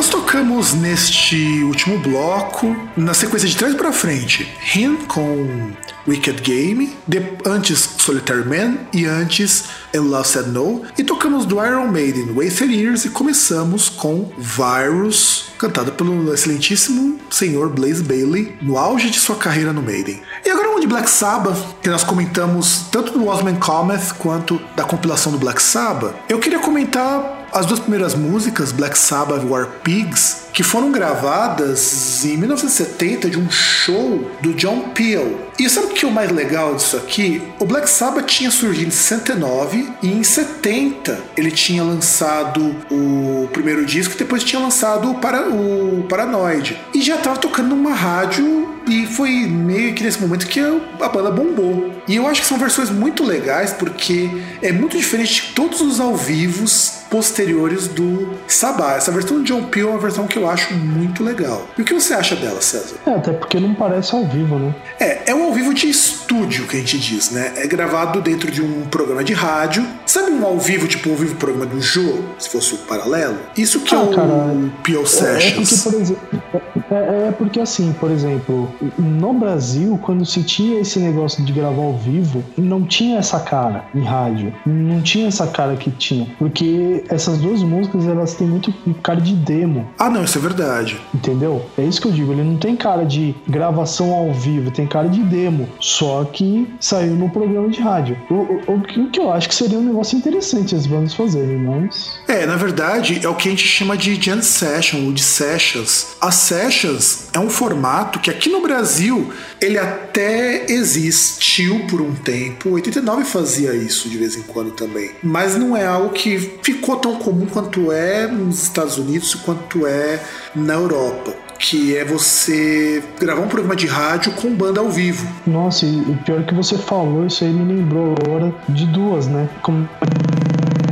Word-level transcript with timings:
Nós 0.00 0.08
tocamos 0.08 0.72
neste 0.72 1.62
último 1.62 1.98
bloco, 1.98 2.74
na 2.96 3.12
sequência 3.12 3.46
de 3.46 3.54
trás 3.54 3.74
para 3.74 3.92
frente, 3.92 4.50
Him 4.74 4.96
com 5.06 5.72
Wicked 6.08 6.40
Game, 6.40 6.96
de, 7.06 7.22
antes 7.44 7.96
Solitary 7.98 8.48
Man 8.48 8.78
e 8.94 9.04
antes 9.04 9.64
And 9.94 10.04
Love 10.04 10.26
Said 10.26 10.48
No. 10.48 10.86
E 10.96 11.04
tocamos 11.04 11.44
do 11.44 11.62
Iron 11.62 11.88
Maiden 11.88 12.32
Wasted 12.32 12.74
Years 12.74 13.04
e 13.04 13.10
começamos 13.10 13.90
com 13.90 14.32
Virus, 14.38 15.50
cantado 15.58 15.92
pelo 15.92 16.32
excelentíssimo 16.32 17.20
senhor 17.30 17.68
Blaze 17.68 18.02
Bailey, 18.02 18.56
no 18.62 18.78
auge 18.78 19.10
de 19.10 19.20
sua 19.20 19.36
carreira 19.36 19.70
no 19.70 19.82
Maiden. 19.82 20.22
E 20.46 20.48
agora 20.48 20.68
vamos 20.68 20.80
de 20.80 20.86
Black 20.86 21.10
Sabbath, 21.10 21.58
que 21.82 21.90
nós 21.90 22.02
comentamos 22.02 22.86
tanto 22.90 23.12
do 23.12 23.26
Osman 23.26 23.56
Cometh 23.56 24.14
quanto 24.18 24.58
da 24.74 24.84
compilação 24.84 25.30
do 25.30 25.36
Black 25.36 25.62
Sabbath. 25.62 26.14
Eu 26.26 26.38
queria 26.38 26.58
comentar 26.58 27.39
as 27.52 27.66
duas 27.66 27.80
primeiras 27.80 28.14
músicas, 28.14 28.72
Black 28.72 28.96
Sabbath 28.96 29.42
e 29.42 29.46
War 29.46 29.66
Pigs, 29.82 30.49
que 30.52 30.62
foram 30.62 30.90
gravadas 30.90 32.24
em 32.24 32.36
1970 32.36 33.30
de 33.30 33.38
um 33.38 33.50
show 33.50 34.30
do 34.40 34.52
John 34.54 34.90
Peel. 34.94 35.50
E 35.58 35.68
sabe 35.68 35.88
o 35.88 35.90
que 35.90 36.04
é 36.04 36.08
o 36.08 36.12
mais 36.12 36.30
legal 36.30 36.74
disso 36.74 36.96
aqui? 36.96 37.42
O 37.58 37.64
Black 37.64 37.88
Sabbath 37.88 38.26
tinha 38.26 38.50
surgido 38.50 38.88
em 38.88 38.90
69 38.90 39.88
e 40.02 40.08
em 40.08 40.22
70 40.22 41.18
ele 41.36 41.50
tinha 41.50 41.82
lançado 41.82 42.74
o 42.90 43.48
primeiro 43.52 43.84
disco 43.84 44.14
e 44.14 44.18
depois 44.18 44.42
tinha 44.42 44.60
lançado 44.60 45.10
o, 45.10 45.14
Para, 45.16 45.48
o 45.48 46.06
Paranoid. 46.08 46.78
E 46.94 47.02
já 47.02 47.16
estava 47.16 47.38
tocando 47.38 47.76
numa 47.76 47.92
rádio 47.92 48.74
e 48.88 49.06
foi 49.06 49.30
meio 49.46 49.94
que 49.94 50.02
nesse 50.02 50.20
momento 50.20 50.46
que 50.46 50.60
a 50.60 51.08
banda 51.08 51.30
bombou. 51.30 51.92
E 52.08 52.16
eu 52.16 52.26
acho 52.26 52.40
que 52.40 52.46
são 52.46 52.58
versões 52.58 52.90
muito 52.90 53.22
legais 53.22 53.72
porque 53.72 54.30
é 54.62 54.72
muito 54.72 54.96
diferente 54.96 55.42
de 55.42 55.52
todos 55.52 55.80
os 55.80 56.00
ao 56.00 56.16
vivos 56.16 57.00
posteriores 57.10 57.88
do 57.88 58.36
Sabá. 58.46 58.94
Essa 58.94 59.12
versão 59.12 59.38
do 59.38 59.44
John 59.44 59.64
Peel 59.64 59.88
é 59.88 59.90
uma 59.90 59.98
versão 60.00 60.26
que 60.26 60.38
eu 60.40 60.50
acho 60.50 60.74
muito 60.74 61.22
legal. 61.22 61.66
E 61.76 61.82
o 61.82 61.84
que 61.84 61.94
você 61.94 62.14
acha 62.14 62.34
dela, 62.36 62.60
César? 62.60 62.96
É, 63.06 63.10
até 63.12 63.32
porque 63.32 63.60
não 63.60 63.74
parece 63.74 64.14
ao 64.14 64.24
vivo, 64.24 64.58
né? 64.58 64.74
É, 64.98 65.30
é 65.30 65.34
um 65.34 65.44
ao 65.44 65.52
vivo 65.52 65.72
de 65.74 65.88
estúdio 65.88 66.66
que 66.66 66.76
a 66.76 66.80
gente 66.80 66.98
diz, 66.98 67.30
né? 67.30 67.52
É 67.56 67.66
gravado 67.66 68.20
dentro 68.20 68.50
de 68.50 68.62
um 68.62 68.82
programa 68.86 69.22
de 69.22 69.32
rádio. 69.32 69.86
Sabe 70.06 70.32
um 70.32 70.44
ao 70.44 70.58
vivo, 70.58 70.88
tipo 70.88 71.10
um 71.10 71.14
vivo 71.14 71.36
programa 71.36 71.66
do 71.66 71.80
jogo, 71.80 72.24
se 72.38 72.48
fosse 72.48 72.74
o 72.74 72.78
paralelo? 72.78 73.38
Isso 73.56 73.80
que 73.80 73.94
ah, 73.94 73.98
é 73.98 74.02
o 74.02 74.10
cara, 74.10 74.54
Peel 74.82 75.06
Sessions. 75.06 75.86
É, 75.86 75.88
é 75.88 75.90
porque, 75.90 75.90
por 75.90 76.00
exemplo, 76.00 76.52
é, 76.90 77.28
é 77.28 77.32
porque 77.32 77.60
assim, 77.60 77.92
por 77.98 78.10
exemplo, 78.10 78.68
no 78.98 79.32
Brasil, 79.34 79.98
quando 80.02 80.24
se 80.24 80.42
tinha 80.42 80.80
esse 80.80 80.98
negócio 80.98 81.44
de 81.44 81.52
gravar 81.52 81.82
ao 81.82 81.96
vivo, 81.96 82.42
não 82.56 82.82
tinha 82.82 83.18
essa 83.18 83.38
cara 83.40 83.84
em 83.94 84.02
rádio. 84.02 84.52
Não 84.66 85.00
tinha 85.00 85.28
essa 85.28 85.46
cara 85.46 85.76
que 85.76 85.90
tinha. 85.90 86.26
Porque 86.38 87.04
essas 87.08 87.38
duas 87.38 87.62
músicas, 87.62 88.06
elas 88.06 88.34
têm 88.34 88.46
muito 88.46 88.72
cara 89.02 89.20
de 89.20 89.34
demo. 89.34 89.88
Ah, 89.98 90.10
não, 90.10 90.24
isso 90.30 90.38
é 90.38 90.40
verdade. 90.40 91.00
Entendeu? 91.12 91.66
É 91.76 91.82
isso 91.82 92.00
que 92.00 92.06
eu 92.06 92.12
digo. 92.12 92.32
Ele 92.32 92.44
não 92.44 92.56
tem 92.56 92.76
cara 92.76 93.04
de 93.04 93.34
gravação 93.48 94.12
ao 94.12 94.32
vivo, 94.32 94.70
tem 94.70 94.86
cara 94.86 95.08
de 95.08 95.22
demo. 95.22 95.68
Só 95.80 96.24
que 96.24 96.68
saiu 96.78 97.14
no 97.16 97.28
programa 97.28 97.68
de 97.68 97.80
rádio. 97.80 98.16
O, 98.30 98.34
o, 98.70 98.76
o 98.76 99.10
que 99.10 99.18
eu 99.18 99.32
acho 99.32 99.48
que 99.48 99.54
seria 99.54 99.78
um 99.78 99.84
negócio 99.84 100.16
interessante 100.16 100.74
as 100.74 100.86
bandas 100.86 101.14
fazerem, 101.14 101.58
mas. 101.58 102.20
É, 102.28 102.46
na 102.46 102.56
verdade, 102.56 103.20
é 103.22 103.28
o 103.28 103.34
que 103.34 103.48
a 103.48 103.50
gente 103.50 103.66
chama 103.66 103.96
de 103.96 104.14
jam 104.20 104.40
session, 104.40 105.04
ou 105.06 105.12
de 105.12 105.22
sessions. 105.22 106.16
As 106.20 106.36
sessions 106.36 107.28
é 107.32 107.38
um 107.38 107.50
formato 107.50 108.20
que 108.20 108.30
aqui 108.30 108.48
no 108.48 108.62
Brasil 108.62 109.32
ele 109.60 109.78
até 109.78 110.70
existiu 110.70 111.86
por 111.88 112.00
um 112.00 112.14
tempo. 112.14 112.70
89 112.70 113.24
fazia 113.24 113.74
isso 113.74 114.08
de 114.08 114.16
vez 114.16 114.36
em 114.36 114.42
quando 114.42 114.70
também. 114.72 115.10
Mas 115.22 115.56
não 115.56 115.76
é 115.76 115.86
algo 115.86 116.10
que 116.10 116.38
ficou 116.62 116.96
tão 116.96 117.16
comum 117.16 117.46
quanto 117.46 117.92
é 117.92 118.26
nos 118.26 118.62
Estados 118.62 118.98
Unidos, 118.98 119.34
quanto 119.34 119.86
é 119.86 120.20
na 120.54 120.74
Europa 120.74 121.50
que 121.60 121.94
é 121.94 122.02
você 122.06 123.04
gravar 123.20 123.42
um 123.42 123.48
programa 123.48 123.76
de 123.76 123.86
rádio 123.86 124.32
com 124.32 124.50
banda 124.54 124.80
ao 124.80 124.88
vivo. 124.88 125.28
Nossa, 125.46 125.84
e 125.84 126.18
pior 126.24 126.42
que 126.44 126.54
você 126.54 126.78
falou, 126.78 127.26
isso 127.26 127.44
aí 127.44 127.52
me 127.52 127.74
lembrou 127.74 128.14
agora 128.18 128.54
de 128.70 128.86
duas, 128.86 129.26
né? 129.26 129.46
Como 129.62 129.86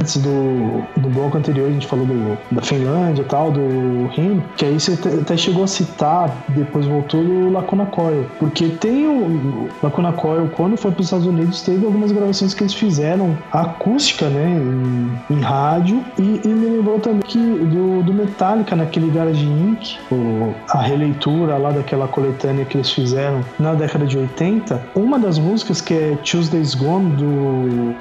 antes 0.09 0.17
do, 0.17 0.83
do 0.97 1.09
bloco 1.11 1.37
anterior, 1.37 1.69
a 1.69 1.73
gente 1.73 1.87
falou 1.87 2.07
do, 2.07 2.39
da 2.51 2.63
Finlândia 2.63 3.23
e 3.23 3.25
tal, 3.27 3.51
do 3.51 4.07
Rim, 4.09 4.43
que 4.57 4.65
aí 4.65 4.81
você 4.81 4.99
até 5.21 5.37
chegou 5.37 5.65
a 5.65 5.67
citar, 5.67 6.35
depois 6.49 6.87
voltou 6.87 7.23
do 7.23 7.51
Lacuna 7.51 7.85
Coil. 7.87 8.27
Porque 8.39 8.69
tem 8.69 9.07
o 9.07 9.69
Lacuna 9.83 10.13
Coil, 10.13 10.49
quando 10.57 10.77
foi 10.77 10.91
para 10.91 11.01
os 11.01 11.07
Estados 11.07 11.27
Unidos, 11.27 11.63
teve 11.63 11.85
algumas 11.85 12.11
gravações 12.11 12.55
que 12.55 12.63
eles 12.63 12.75
fizeram 12.75 13.37
acústica, 13.53 14.29
né, 14.29 14.49
em, 14.49 15.35
em 15.35 15.41
rádio, 15.41 16.03
e, 16.19 16.41
e, 16.45 16.49
me 16.49 16.77
lembrou 16.77 16.99
também 16.99 17.21
que 17.21 17.39
do, 17.39 18.03
do 18.03 18.15
Metallica, 18.15 18.75
naquele 18.75 19.11
Garage 19.11 19.45
Inc., 19.45 19.99
o, 20.11 20.55
a 20.71 20.81
releitura 20.81 21.59
lá 21.59 21.71
daquela 21.71 22.09
coletânea 22.09 22.65
que 22.65 22.79
eles 22.79 22.91
fizeram 22.91 23.41
na 23.59 23.75
década 23.75 24.07
de 24.07 24.17
80, 24.17 24.81
uma 24.95 25.19
das 25.19 25.39
músicas 25.39 25.81
que 25.81 25.93
é 25.93 26.17
Tuesdays 26.25 26.75
Gone, 26.75 27.11
do, 27.17 27.95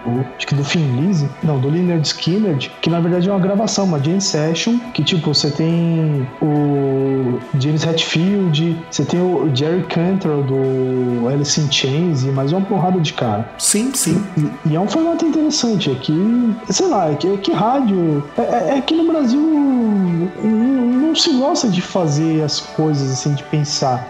do 0.55 0.63
Finn 0.63 1.01
Lizzy, 1.01 1.29
não, 1.43 1.59
do 1.59 1.69
Liner 1.69 1.96
Leonard 1.97 2.07
Skinner, 2.07 2.57
que 2.81 2.89
na 2.89 2.99
verdade 2.99 3.27
é 3.27 3.31
uma 3.31 3.39
gravação, 3.39 3.85
uma 3.85 3.99
jam 4.03 4.19
session, 4.19 4.77
que 4.93 5.03
tipo, 5.03 5.33
você 5.33 5.49
tem 5.49 6.27
o 6.41 7.39
James 7.59 7.83
Hetfield, 7.83 8.77
você 8.89 9.03
tem 9.03 9.19
o 9.19 9.49
Jerry 9.53 9.83
Cantrell 9.83 10.43
do 10.43 11.27
Alice 11.27 11.59
in 11.59 11.71
Chains 11.71 12.23
e 12.23 12.27
mais 12.27 12.51
uma 12.51 12.61
porrada 12.61 12.99
de 12.99 13.13
cara. 13.13 13.49
Sim, 13.57 13.91
sim. 13.93 14.23
E, 14.37 14.71
e 14.71 14.75
é 14.75 14.79
um 14.79 14.87
formato 14.87 15.25
interessante, 15.25 15.91
é 15.91 15.95
que, 15.95 16.55
sei 16.69 16.87
lá, 16.87 17.11
é 17.11 17.15
que, 17.15 17.27
é 17.27 17.37
que 17.37 17.51
rádio, 17.51 18.23
é, 18.37 18.41
é, 18.41 18.77
é 18.77 18.81
que 18.81 18.95
no 18.95 19.11
Brasil 19.11 19.39
não, 19.39 21.07
não 21.07 21.15
se 21.15 21.31
gosta 21.33 21.67
de 21.67 21.81
fazer 21.81 22.43
as 22.43 22.59
coisas 22.59 23.11
assim, 23.11 23.33
de 23.33 23.43
pensar. 23.43 24.09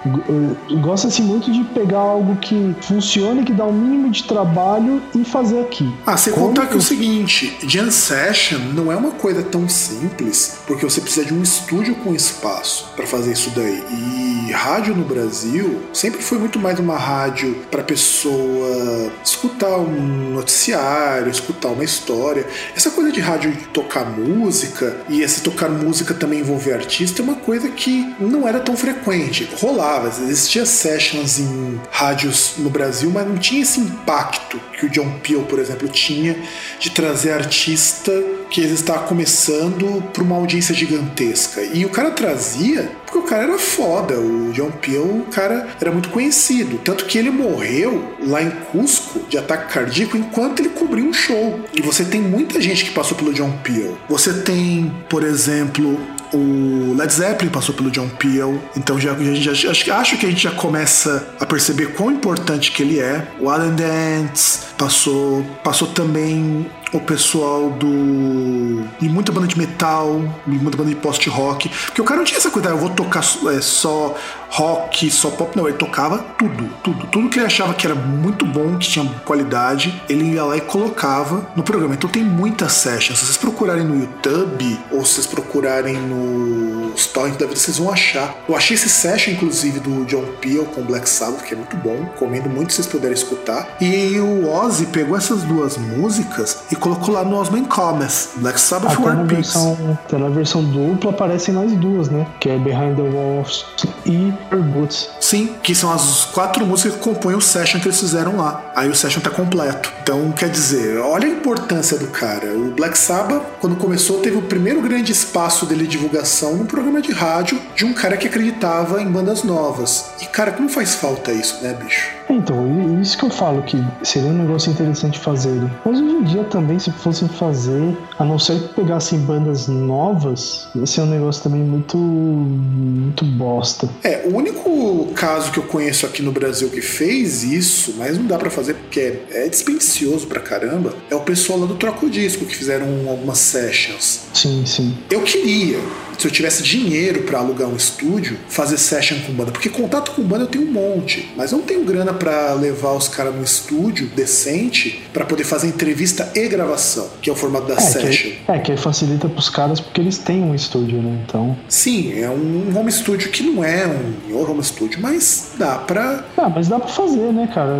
Gosta-se 0.81 1.21
muito 1.21 1.51
de 1.51 1.63
pegar 1.65 1.99
algo 1.99 2.35
que 2.37 2.75
funcione, 2.81 3.43
que 3.43 3.53
dá 3.53 3.65
o 3.65 3.69
um 3.69 3.73
mínimo 3.73 4.09
de 4.09 4.23
trabalho 4.23 5.01
e 5.15 5.23
fazer 5.23 5.61
aqui. 5.61 5.91
Ah, 6.05 6.17
sem 6.17 6.33
contar 6.33 6.67
que 6.67 6.73
é 6.73 6.77
o 6.77 6.81
seguinte, 6.81 7.57
jam 7.77 7.91
session 7.91 8.57
não 8.73 8.91
é 8.91 8.95
uma 8.95 9.11
coisa 9.11 9.43
tão 9.43 9.69
simples, 9.69 10.57
porque 10.65 10.83
você 10.83 10.99
precisa 10.99 11.23
de 11.23 11.33
um 11.33 11.43
estúdio 11.43 11.93
com 11.97 12.15
espaço 12.15 12.91
para 12.95 13.05
fazer 13.05 13.33
isso 13.33 13.51
daí. 13.51 13.83
E 13.91 14.51
rádio 14.51 14.95
no 14.95 15.03
Brasil 15.03 15.83
sempre 15.93 16.23
foi 16.23 16.39
muito 16.39 16.57
mais 16.57 16.79
uma 16.79 16.97
rádio 16.97 17.53
para 17.69 17.83
pessoa 17.83 19.11
escutar 19.23 19.77
um 19.77 20.31
noticiário, 20.33 21.29
escutar 21.29 21.67
uma 21.67 21.83
história. 21.83 22.47
Essa 22.75 22.89
coisa 22.89 23.11
de 23.11 23.19
rádio 23.19 23.55
tocar 23.71 24.05
música 24.05 24.97
e 25.07 25.21
esse 25.21 25.41
tocar 25.41 25.69
música 25.69 26.15
também 26.15 26.39
envolver 26.39 26.73
artista 26.73 27.21
é 27.21 27.23
uma 27.23 27.35
coisa 27.35 27.69
que 27.69 28.11
não 28.19 28.47
era 28.47 28.59
tão 28.59 28.75
frequente. 28.75 29.47
Rolava, 29.59 30.07
existia 30.07 30.65
sessions 30.65 31.37
em 31.37 31.79
rádios 31.91 32.53
no 32.57 32.71
Brasil, 32.71 33.11
mas 33.11 33.27
não 33.27 33.37
tinha 33.37 33.61
esse 33.61 33.79
impacto 33.79 34.59
que 34.79 34.85
o 34.85 34.89
John 34.89 35.19
Peel, 35.21 35.43
por 35.43 35.59
exemplo, 35.59 35.87
tinha 35.87 36.35
de 36.79 36.89
trazer 36.89 37.33
artistas 37.33 37.66
artista 37.67 38.13
que 38.49 38.61
estava 38.61 38.99
começando 38.99 40.01
para 40.13 40.23
uma 40.23 40.37
audiência 40.37 40.73
gigantesca. 40.73 41.61
E 41.61 41.83
o 41.83 41.89
cara 41.89 42.11
trazia 42.11 42.89
porque 43.05 43.17
o 43.17 43.23
cara 43.23 43.43
era 43.43 43.57
foda. 43.57 44.17
O 44.17 44.51
John 44.53 44.71
Peel, 44.71 45.03
o 45.03 45.25
cara 45.31 45.67
era 45.79 45.91
muito 45.91 46.09
conhecido. 46.09 46.77
Tanto 46.77 47.05
que 47.05 47.17
ele 47.17 47.29
morreu 47.29 48.13
lá 48.25 48.41
em 48.41 48.49
Cusco 48.49 49.19
de 49.27 49.37
ataque 49.37 49.73
cardíaco 49.73 50.15
enquanto 50.15 50.61
ele 50.61 50.69
cobriu 50.69 51.05
um 51.05 51.13
show. 51.13 51.59
E 51.73 51.81
você 51.81 52.05
tem 52.05 52.21
muita 52.21 52.61
gente 52.61 52.85
que 52.85 52.91
passou 52.91 53.17
pelo 53.17 53.33
John 53.33 53.51
Peel. 53.63 53.97
Você 54.07 54.33
tem, 54.41 54.93
por 55.09 55.23
exemplo, 55.23 55.99
o 56.33 56.95
Led 56.97 57.11
Zeppelin 57.11 57.51
passou 57.51 57.73
pelo 57.73 57.89
John 57.91 58.09
Peel, 58.09 58.61
então 58.75 58.99
já, 58.99 59.13
já, 59.35 59.53
já, 59.53 59.97
acho, 59.99 60.17
que 60.17 60.25
a 60.25 60.29
gente 60.29 60.43
já 60.43 60.51
começa 60.51 61.27
a 61.39 61.45
perceber 61.45 61.93
quão 61.93 62.11
importante 62.11 62.71
que 62.71 62.83
ele 62.83 62.99
é. 62.99 63.27
O 63.39 63.49
Alan 63.49 63.73
Dance 63.73 64.59
passou, 64.77 65.43
passou 65.63 65.87
também 65.89 66.69
o 66.93 66.99
pessoal 66.99 67.69
do. 67.71 68.83
e 69.01 69.09
muita 69.09 69.31
banda 69.31 69.47
de 69.47 69.57
metal, 69.57 70.21
muita 70.45 70.77
banda 70.77 70.89
de 70.89 70.95
post-rock. 70.95 71.69
Porque 71.69 72.01
o 72.01 72.03
cara 72.03 72.17
não 72.17 72.25
tinha 72.25 72.37
essa 72.37 72.49
coisa, 72.49 72.69
ah, 72.69 72.71
eu 72.71 72.77
vou 72.77 72.89
tocar 72.89 73.23
é, 73.55 73.61
só 73.61 74.15
rock, 74.49 75.09
só 75.11 75.29
pop, 75.29 75.55
não, 75.55 75.67
ele 75.67 75.77
tocava 75.77 76.19
tudo, 76.37 76.69
tudo. 76.83 77.07
Tudo 77.07 77.29
que 77.29 77.39
ele 77.39 77.45
achava 77.45 77.73
que 77.73 77.85
era 77.85 77.95
muito 77.95 78.45
bom, 78.45 78.77
que 78.77 78.87
tinha 78.87 79.05
qualidade, 79.25 80.01
ele 80.09 80.33
ia 80.33 80.43
lá 80.43 80.57
e 80.57 80.61
colocava 80.61 81.47
no 81.55 81.63
programa. 81.63 81.93
Então 81.93 82.09
tem 82.09 82.23
muitas 82.23 82.73
sessions. 82.73 83.19
Se 83.19 83.25
vocês 83.25 83.37
procurarem 83.37 83.83
no 83.83 83.99
YouTube, 83.99 84.79
ou 84.91 85.05
se 85.05 85.13
vocês 85.15 85.27
procurarem 85.27 85.95
no 85.95 86.77
nos 86.97 87.05
torrents 87.05 87.37
da 87.37 87.45
vida, 87.45 87.59
vocês 87.59 87.77
vão 87.77 87.91
achar. 87.91 88.35
Eu 88.49 88.55
achei 88.55 88.75
esse 88.75 88.89
session, 88.89 89.31
inclusive, 89.31 89.79
do 89.79 90.03
John 90.05 90.25
Peel 90.41 90.65
com 90.65 90.81
Black 90.81 91.07
Sabbath, 91.07 91.43
que 91.43 91.53
é 91.53 91.57
muito 91.57 91.77
bom. 91.77 92.05
Comendo 92.17 92.49
muito 92.49 92.71
se 92.71 92.77
vocês 92.77 92.87
puderem 92.87 93.13
escutar. 93.13 93.77
E 93.79 94.19
o 94.19 94.49
Ozzy 94.49 94.87
pegou 94.87 95.15
essas 95.15 95.43
duas 95.43 95.77
músicas 95.77 96.63
e 96.71 96.75
colocou 96.75 97.13
lá 97.13 97.23
no 97.23 97.37
Osman 97.37 97.65
Comas, 97.65 98.31
Black 98.37 98.59
Sabbath 98.59 98.93
Até 98.93 99.03
War 99.03 99.15
na 99.15 99.23
Pigs. 99.25 99.53
versão, 99.53 99.99
até 100.05 100.17
na 100.17 100.29
versão 100.29 100.63
dupla 100.63 101.11
aparecem 101.11 101.53
mais 101.53 101.71
duas, 101.73 102.09
né? 102.09 102.25
Que 102.39 102.49
é 102.49 102.57
Behind 102.57 102.95
the 102.95 103.03
Walls 103.03 103.65
e 104.05 104.33
Boots. 104.55 105.09
Sim, 105.19 105.55
que 105.61 105.75
são 105.75 105.91
as 105.91 106.25
quatro 106.25 106.65
músicas 106.65 106.95
que 106.95 106.99
compõem 106.99 107.35
o 107.35 107.41
session 107.41 107.79
que 107.79 107.87
eles 107.87 107.99
fizeram 107.99 108.37
lá. 108.37 108.71
Aí 108.75 108.89
o 108.89 108.95
session 108.95 109.19
tá 109.19 109.29
completo. 109.29 109.91
Então, 110.01 110.31
quer 110.31 110.49
dizer, 110.49 110.99
olha 110.99 111.27
a 111.27 111.31
importância 111.31 111.97
do 111.97 112.07
cara. 112.07 112.47
O 112.55 112.71
Black 112.71 112.97
Sabbath, 112.97 113.43
quando 113.59 113.75
começou, 113.75 114.19
teve 114.19 114.37
o 114.37 114.43
primeiro 114.43 114.81
grande 114.81 115.11
espaço 115.11 115.65
dele 115.65 115.83
de 115.83 115.97
divulgação 115.97 116.55
num 116.55 116.65
programa 116.65 117.01
de 117.01 117.11
rádio 117.11 117.59
de 117.75 117.85
um 117.85 117.93
cara 117.93 118.15
que 118.15 118.27
acreditava 118.27 119.01
em 119.01 119.11
bandas 119.11 119.43
novas. 119.43 120.11
E, 120.21 120.25
cara, 120.25 120.51
como 120.51 120.69
faz 120.69 120.95
falta 120.95 121.31
isso, 121.31 121.61
né, 121.61 121.73
bicho? 121.73 122.17
Então, 122.29 123.01
isso 123.01 123.17
que 123.17 123.23
eu 123.23 123.29
falo 123.29 123.61
que 123.63 123.81
seria 124.03 124.29
um 124.29 124.37
negócio 124.37 124.71
interessante 124.71 125.17
fazer. 125.19 125.61
Mas 125.85 125.99
hoje 125.99 126.15
em 126.15 126.23
dia 126.23 126.43
também, 126.45 126.77
se 126.77 126.91
fossem 126.91 127.27
fazer, 127.27 127.97
a 128.19 128.25
não 128.25 128.37
ser 128.37 128.59
que 128.59 128.73
pegassem 128.73 129.19
bandas 129.19 129.67
novas, 129.67 130.67
ia 130.75 130.85
ser 130.85 131.01
um 131.01 131.07
negócio 131.07 131.43
também 131.43 131.61
muito. 131.61 131.97
muito 131.97 133.25
bosta. 133.25 133.89
É, 134.03 134.26
o 134.27 134.35
único 134.35 135.07
caso 135.15 135.51
que 135.51 135.57
eu 135.57 135.63
conheço 135.63 136.05
aqui 136.05 136.21
no 136.21 136.31
Brasil 136.31 136.69
que 136.69 136.81
fez 136.81 137.43
isso, 137.43 137.95
mas 137.97 138.17
não 138.17 138.25
dá 138.25 138.37
pra 138.37 138.49
fazer 138.49 138.73
porque 138.75 138.99
é, 138.99 139.45
é 139.45 139.49
dispendioso 139.49 140.27
pra 140.27 140.39
caramba, 140.39 140.95
é 141.09 141.15
o 141.15 141.21
pessoal 141.21 141.59
lá 141.59 141.65
do 141.65 141.75
Troco 141.75 142.09
Disco 142.09 142.45
que 142.45 142.55
fizeram 142.55 142.87
algumas 143.07 143.39
sessions. 143.39 144.21
Sim, 144.33 144.65
sim. 144.65 144.97
Eu 145.09 145.21
queria, 145.21 145.79
se 146.17 146.25
eu 146.27 146.31
tivesse 146.31 146.63
dinheiro 146.63 147.23
pra 147.23 147.39
alugar 147.39 147.67
um 147.67 147.75
estúdio, 147.75 148.37
fazer 148.49 148.77
session 148.77 149.17
com 149.25 149.33
banda, 149.33 149.51
porque 149.51 149.69
contato 149.69 150.11
com 150.11 150.21
banda 150.23 150.43
eu 150.43 150.47
tenho 150.47 150.67
um 150.67 150.71
monte, 150.71 151.29
mas 151.35 151.51
eu 151.51 151.59
não 151.59 151.65
tenho 151.65 151.83
grana 151.83 152.13
pra 152.13 152.53
levar 152.53 152.93
os 152.93 153.07
caras 153.07 153.33
num 153.35 153.43
estúdio 153.43 154.07
decente 154.15 155.03
pra 155.13 155.25
poder 155.25 155.43
fazer 155.43 155.67
entrevista 155.67 156.31
e 156.35 156.47
gravação, 156.47 157.07
que 157.21 157.29
é 157.29 157.33
o 157.33 157.35
formato 157.35 157.67
da 157.67 157.75
É 157.75 157.79
session. 157.79 158.31
que, 158.31 158.51
é, 158.51 158.59
que 158.59 158.71
aí 158.71 158.77
facilita 158.77 159.27
pros 159.29 159.49
caras 159.49 159.79
porque 159.79 160.01
eles 160.01 160.17
têm 160.17 160.41
um 160.43 160.53
estúdio, 160.55 161.01
né? 161.01 161.19
Então. 161.27 161.55
Sim, 161.67 162.19
é 162.19 162.29
um 162.29 162.71
home 162.75 162.91
studio 162.91 163.29
que 163.29 163.43
não 163.43 163.63
é 163.63 163.85
um 164.29 164.37
home 164.49 164.63
studio, 164.63 164.99
mas 165.01 165.51
dá 165.57 165.75
pra 165.75 166.23
Ah, 166.37 166.49
mas 166.49 166.67
dá 166.67 166.79
pra 166.79 166.87
fazer, 166.87 167.31
né, 167.33 167.49
cara? 167.53 167.77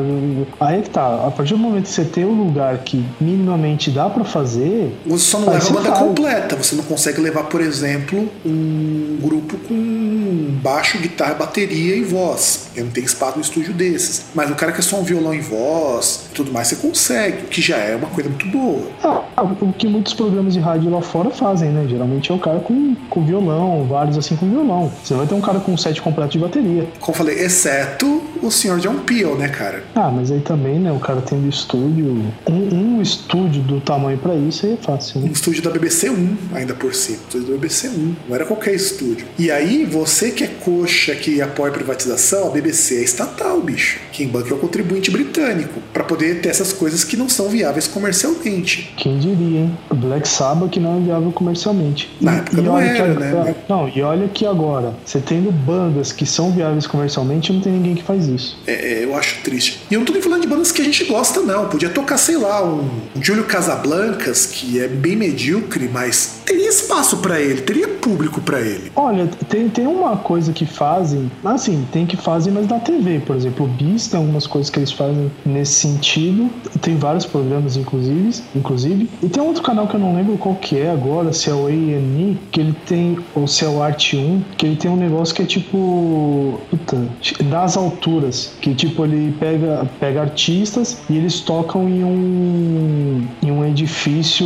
Aí 0.60 0.82
que 0.82 0.90
tá. 0.90 1.26
A 1.28 1.32
partir 1.32 1.54
do 1.54 1.60
momento 1.60 1.84
que 1.86 1.90
você 1.92 2.04
tem 2.06 2.26
um 2.26 2.44
lugar 2.46 2.78
que 2.80 3.04
minimamente 3.20 3.92
dá 3.92 4.10
pra 4.10 4.24
fazer. 4.24 4.96
Você 5.06 5.26
só 5.26 5.40
não 5.40 5.50
leva 5.54 5.68
a 5.68 5.72
banda 5.74 5.90
faz. 5.90 6.00
completa. 6.00 6.56
Você 6.56 6.76
não 6.76 6.84
consegue 6.84 7.22
levar, 7.22 7.44
por 7.44 7.62
exemplo, 7.62 8.27
um 8.46 9.18
grupo 9.22 9.58
com 9.68 10.58
baixo, 10.62 10.98
guitarra, 10.98 11.34
bateria 11.34 11.96
e 11.96 12.04
voz. 12.04 12.68
Porque 12.68 12.82
não 12.82 12.90
tem 12.90 13.04
espaço 13.04 13.38
no 13.38 13.42
estúdio 13.42 13.74
desses. 13.74 14.26
Mas 14.34 14.50
o 14.50 14.56
cara 14.56 14.72
que 14.72 14.80
é 14.80 14.84
só 14.84 14.98
um 14.98 15.04
violão 15.04 15.34
e 15.34 15.40
voz 15.40 16.28
e 16.32 16.36
tudo 16.36 16.52
mais, 16.52 16.68
você 16.68 16.76
consegue, 16.76 17.44
o 17.44 17.48
que 17.48 17.62
já 17.62 17.78
é 17.78 17.96
uma 17.96 18.08
coisa 18.08 18.30
muito 18.30 18.48
boa. 18.48 18.88
Ah, 19.04 19.44
o 19.44 19.74
que 19.74 19.88
muitos 19.88 20.14
programas 20.14 20.54
de 20.54 20.60
rádio 20.60 20.90
lá 20.90 21.02
fora 21.02 21.30
fazem, 21.30 21.70
né? 21.70 21.86
Geralmente 21.88 22.32
é 22.32 22.36
o 22.36 22.40
cara 22.40 22.60
com, 22.60 22.96
com 23.10 23.26
violão, 23.26 23.86
vários 23.88 24.18
assim 24.18 24.36
com 24.36 24.50
violão. 24.50 24.92
Você 25.04 25.14
vai 25.14 25.26
ter 25.26 25.36
um 25.36 25.42
cara 25.42 25.60
com 25.60 25.74
um 25.74 25.78
set 25.78 26.02
completo 26.02 26.34
de 26.34 26.40
bateria. 26.40 26.88
Como 27.00 27.14
eu 27.14 27.18
falei, 27.18 27.40
exceto 27.40 28.22
o 28.42 28.52
senhor 28.52 28.80
John 28.80 29.00
Peel, 29.00 29.36
né, 29.36 29.50
cara? 29.50 29.84
Ah, 29.96 30.10
mas 30.10 30.32
aí 30.32 30.40
também, 30.42 30.80
né? 30.80 30.92
O 30.92 31.00
cara 31.00 31.22
tendo 31.22 31.48
estúdio. 31.50 32.32
Um, 32.50 32.98
um 32.98 33.02
estúdio 33.02 33.62
do 33.64 33.80
tamanho 33.82 34.18
pra 34.18 34.36
isso 34.36 34.66
aí 34.66 34.74
é 34.74 34.78
fácil, 34.78 35.22
né? 35.22 35.30
Um 35.30 35.32
estúdio 35.32 35.64
da 35.64 35.70
BBC 35.70 36.10
1, 36.10 36.38
ainda 36.54 36.74
por 36.74 36.94
cima. 36.94 37.18
Um 37.18 37.22
estúdio 37.22 37.48
da 37.48 37.54
BBC 37.54 37.90
1. 37.90 38.16
Não 38.28 38.36
era 38.36 38.46
qualquer 38.46 38.74
estúdio. 38.74 39.26
E 39.38 39.52
aí, 39.52 39.86
você 39.86 40.32
que 40.32 40.44
é 40.44 40.48
coxa, 40.48 41.16
que 41.16 41.42
apoia 41.42 41.72
a 41.72 41.74
privatização, 41.74 42.48
a 42.48 42.50
BBC 42.52 42.98
é 42.98 43.04
estatal, 43.04 43.60
bicho. 43.62 44.00
Quem 44.12 44.28
banca 44.28 44.52
é 44.52 44.54
o 44.54 44.58
contribuinte 44.60 45.12
britânico. 45.12 45.82
Pra 45.94 46.04
poder 46.04 46.42
ter 46.42 46.50
essas 46.50 46.72
coisas 46.72 47.04
que 47.04 47.18
não 47.18 47.30
são 47.30 47.50
viáveis 47.50 47.88
comercialmente. 47.88 48.94
Quem 48.98 49.18
diria, 49.20 49.62
hein? 49.62 49.78
Black 49.94 50.28
Sabbath 50.28 50.68
que 50.70 50.80
não 50.80 50.98
é 50.98 51.00
viável 51.02 51.32
comercialmente. 51.32 52.10
Na 52.22 52.36
época 52.36 52.62
não 52.62 52.74
olha 52.74 52.86
era, 52.86 53.14
que, 53.14 53.20
né? 53.20 53.56
Não, 53.68 53.90
e 53.90 54.02
olha 54.02 54.28
que 54.28 54.46
agora, 54.46 54.94
você 55.06 55.20
tendo 55.20 55.52
bandas 55.52 56.12
que 56.12 56.26
são 56.26 56.52
viáveis 56.52 56.88
comercialmente, 56.88 57.52
não 57.52 57.62
tem 57.62 57.74
ninguém 57.74 57.96
que 57.96 58.04
faz 58.04 58.28
isso. 58.28 58.58
É, 58.68 58.74
é, 58.74 59.04
eu 59.06 59.16
acho 59.16 59.42
triste. 59.44 59.80
E 59.90 59.94
eu 59.94 60.00
não 60.00 60.06
tô 60.06 60.14
nem 60.14 60.22
falando 60.22 60.42
de 60.42 60.48
bandas 60.48 60.72
que 60.72 60.82
a 60.82 60.86
gente 60.86 61.04
gosta, 61.06 61.42
não. 61.42 61.68
Podia 61.68 61.90
tocar, 61.90 62.18
sei 62.18 62.38
lá, 62.38 62.64
um, 62.64 62.90
um 63.16 63.24
Júlio 63.24 63.46
Casablancas, 63.46 64.46
que 64.46 64.80
é 64.80 64.88
bem 64.88 65.16
medíocre, 65.16 65.90
mas 65.92 66.42
teria 66.46 66.70
espaço 66.70 67.18
pra 67.18 67.40
ele, 67.40 67.62
teria 67.62 67.88
público 68.08 68.40
pra 68.40 68.62
ele. 68.62 68.92
Olha, 68.96 69.28
tem, 69.50 69.68
tem 69.68 69.86
uma 69.86 70.16
coisa 70.16 70.54
que 70.54 70.66
fazem, 70.66 71.30
assim, 71.44 71.86
tem 71.92 72.06
que 72.06 72.16
fazem, 72.16 72.54
mas 72.54 72.68
na 72.68 72.80
TV, 72.80 73.20
por 73.20 73.36
exemplo, 73.36 73.66
o 73.66 73.78
tem 73.78 74.20
algumas 74.20 74.48
coisas 74.48 74.70
que 74.70 74.80
eles 74.80 74.92
fazem 74.92 75.32
nesse 75.46 75.74
sentido. 75.74 76.50
Tem 76.82 76.96
vários 76.96 77.26
programas, 77.26 77.76
inclusive, 77.76 78.42
inclusive. 78.56 79.10
E 79.22 79.28
tem 79.28 79.44
outro 79.44 79.62
canal 79.62 79.88
que 79.88 79.96
eu 79.96 80.00
não 80.00 80.16
lembro 80.16 80.38
qual 80.38 80.56
que 80.56 80.80
é 80.80 80.90
agora, 80.90 81.34
se 81.34 81.50
é 81.50 81.54
o 81.54 81.68
A&E, 81.68 82.38
que 82.52 82.62
ele 82.62 82.76
tem, 82.86 83.20
ou 83.36 83.48
se 83.48 83.66
é 83.66 83.68
o 83.68 83.82
Arte 83.82 84.16
1, 84.16 84.42
que 84.58 84.66
ele 84.66 84.76
tem 84.76 84.90
um 84.90 84.96
negócio 84.96 85.36
que 85.36 85.42
é 85.42 85.46
tipo, 85.46 86.60
puta, 86.70 87.08
das 87.46 87.76
alturas, 87.76 88.54
que 88.62 88.74
tipo, 88.74 89.04
ele 89.04 89.36
pega, 89.40 89.88
pega 90.00 90.22
artistas 90.22 91.02
e 91.10 91.18
eles 91.18 91.42
tocam 91.42 91.90
em 91.90 92.04
um, 92.04 93.28
em 93.44 93.52
um 93.52 93.66
edifício 93.66 94.46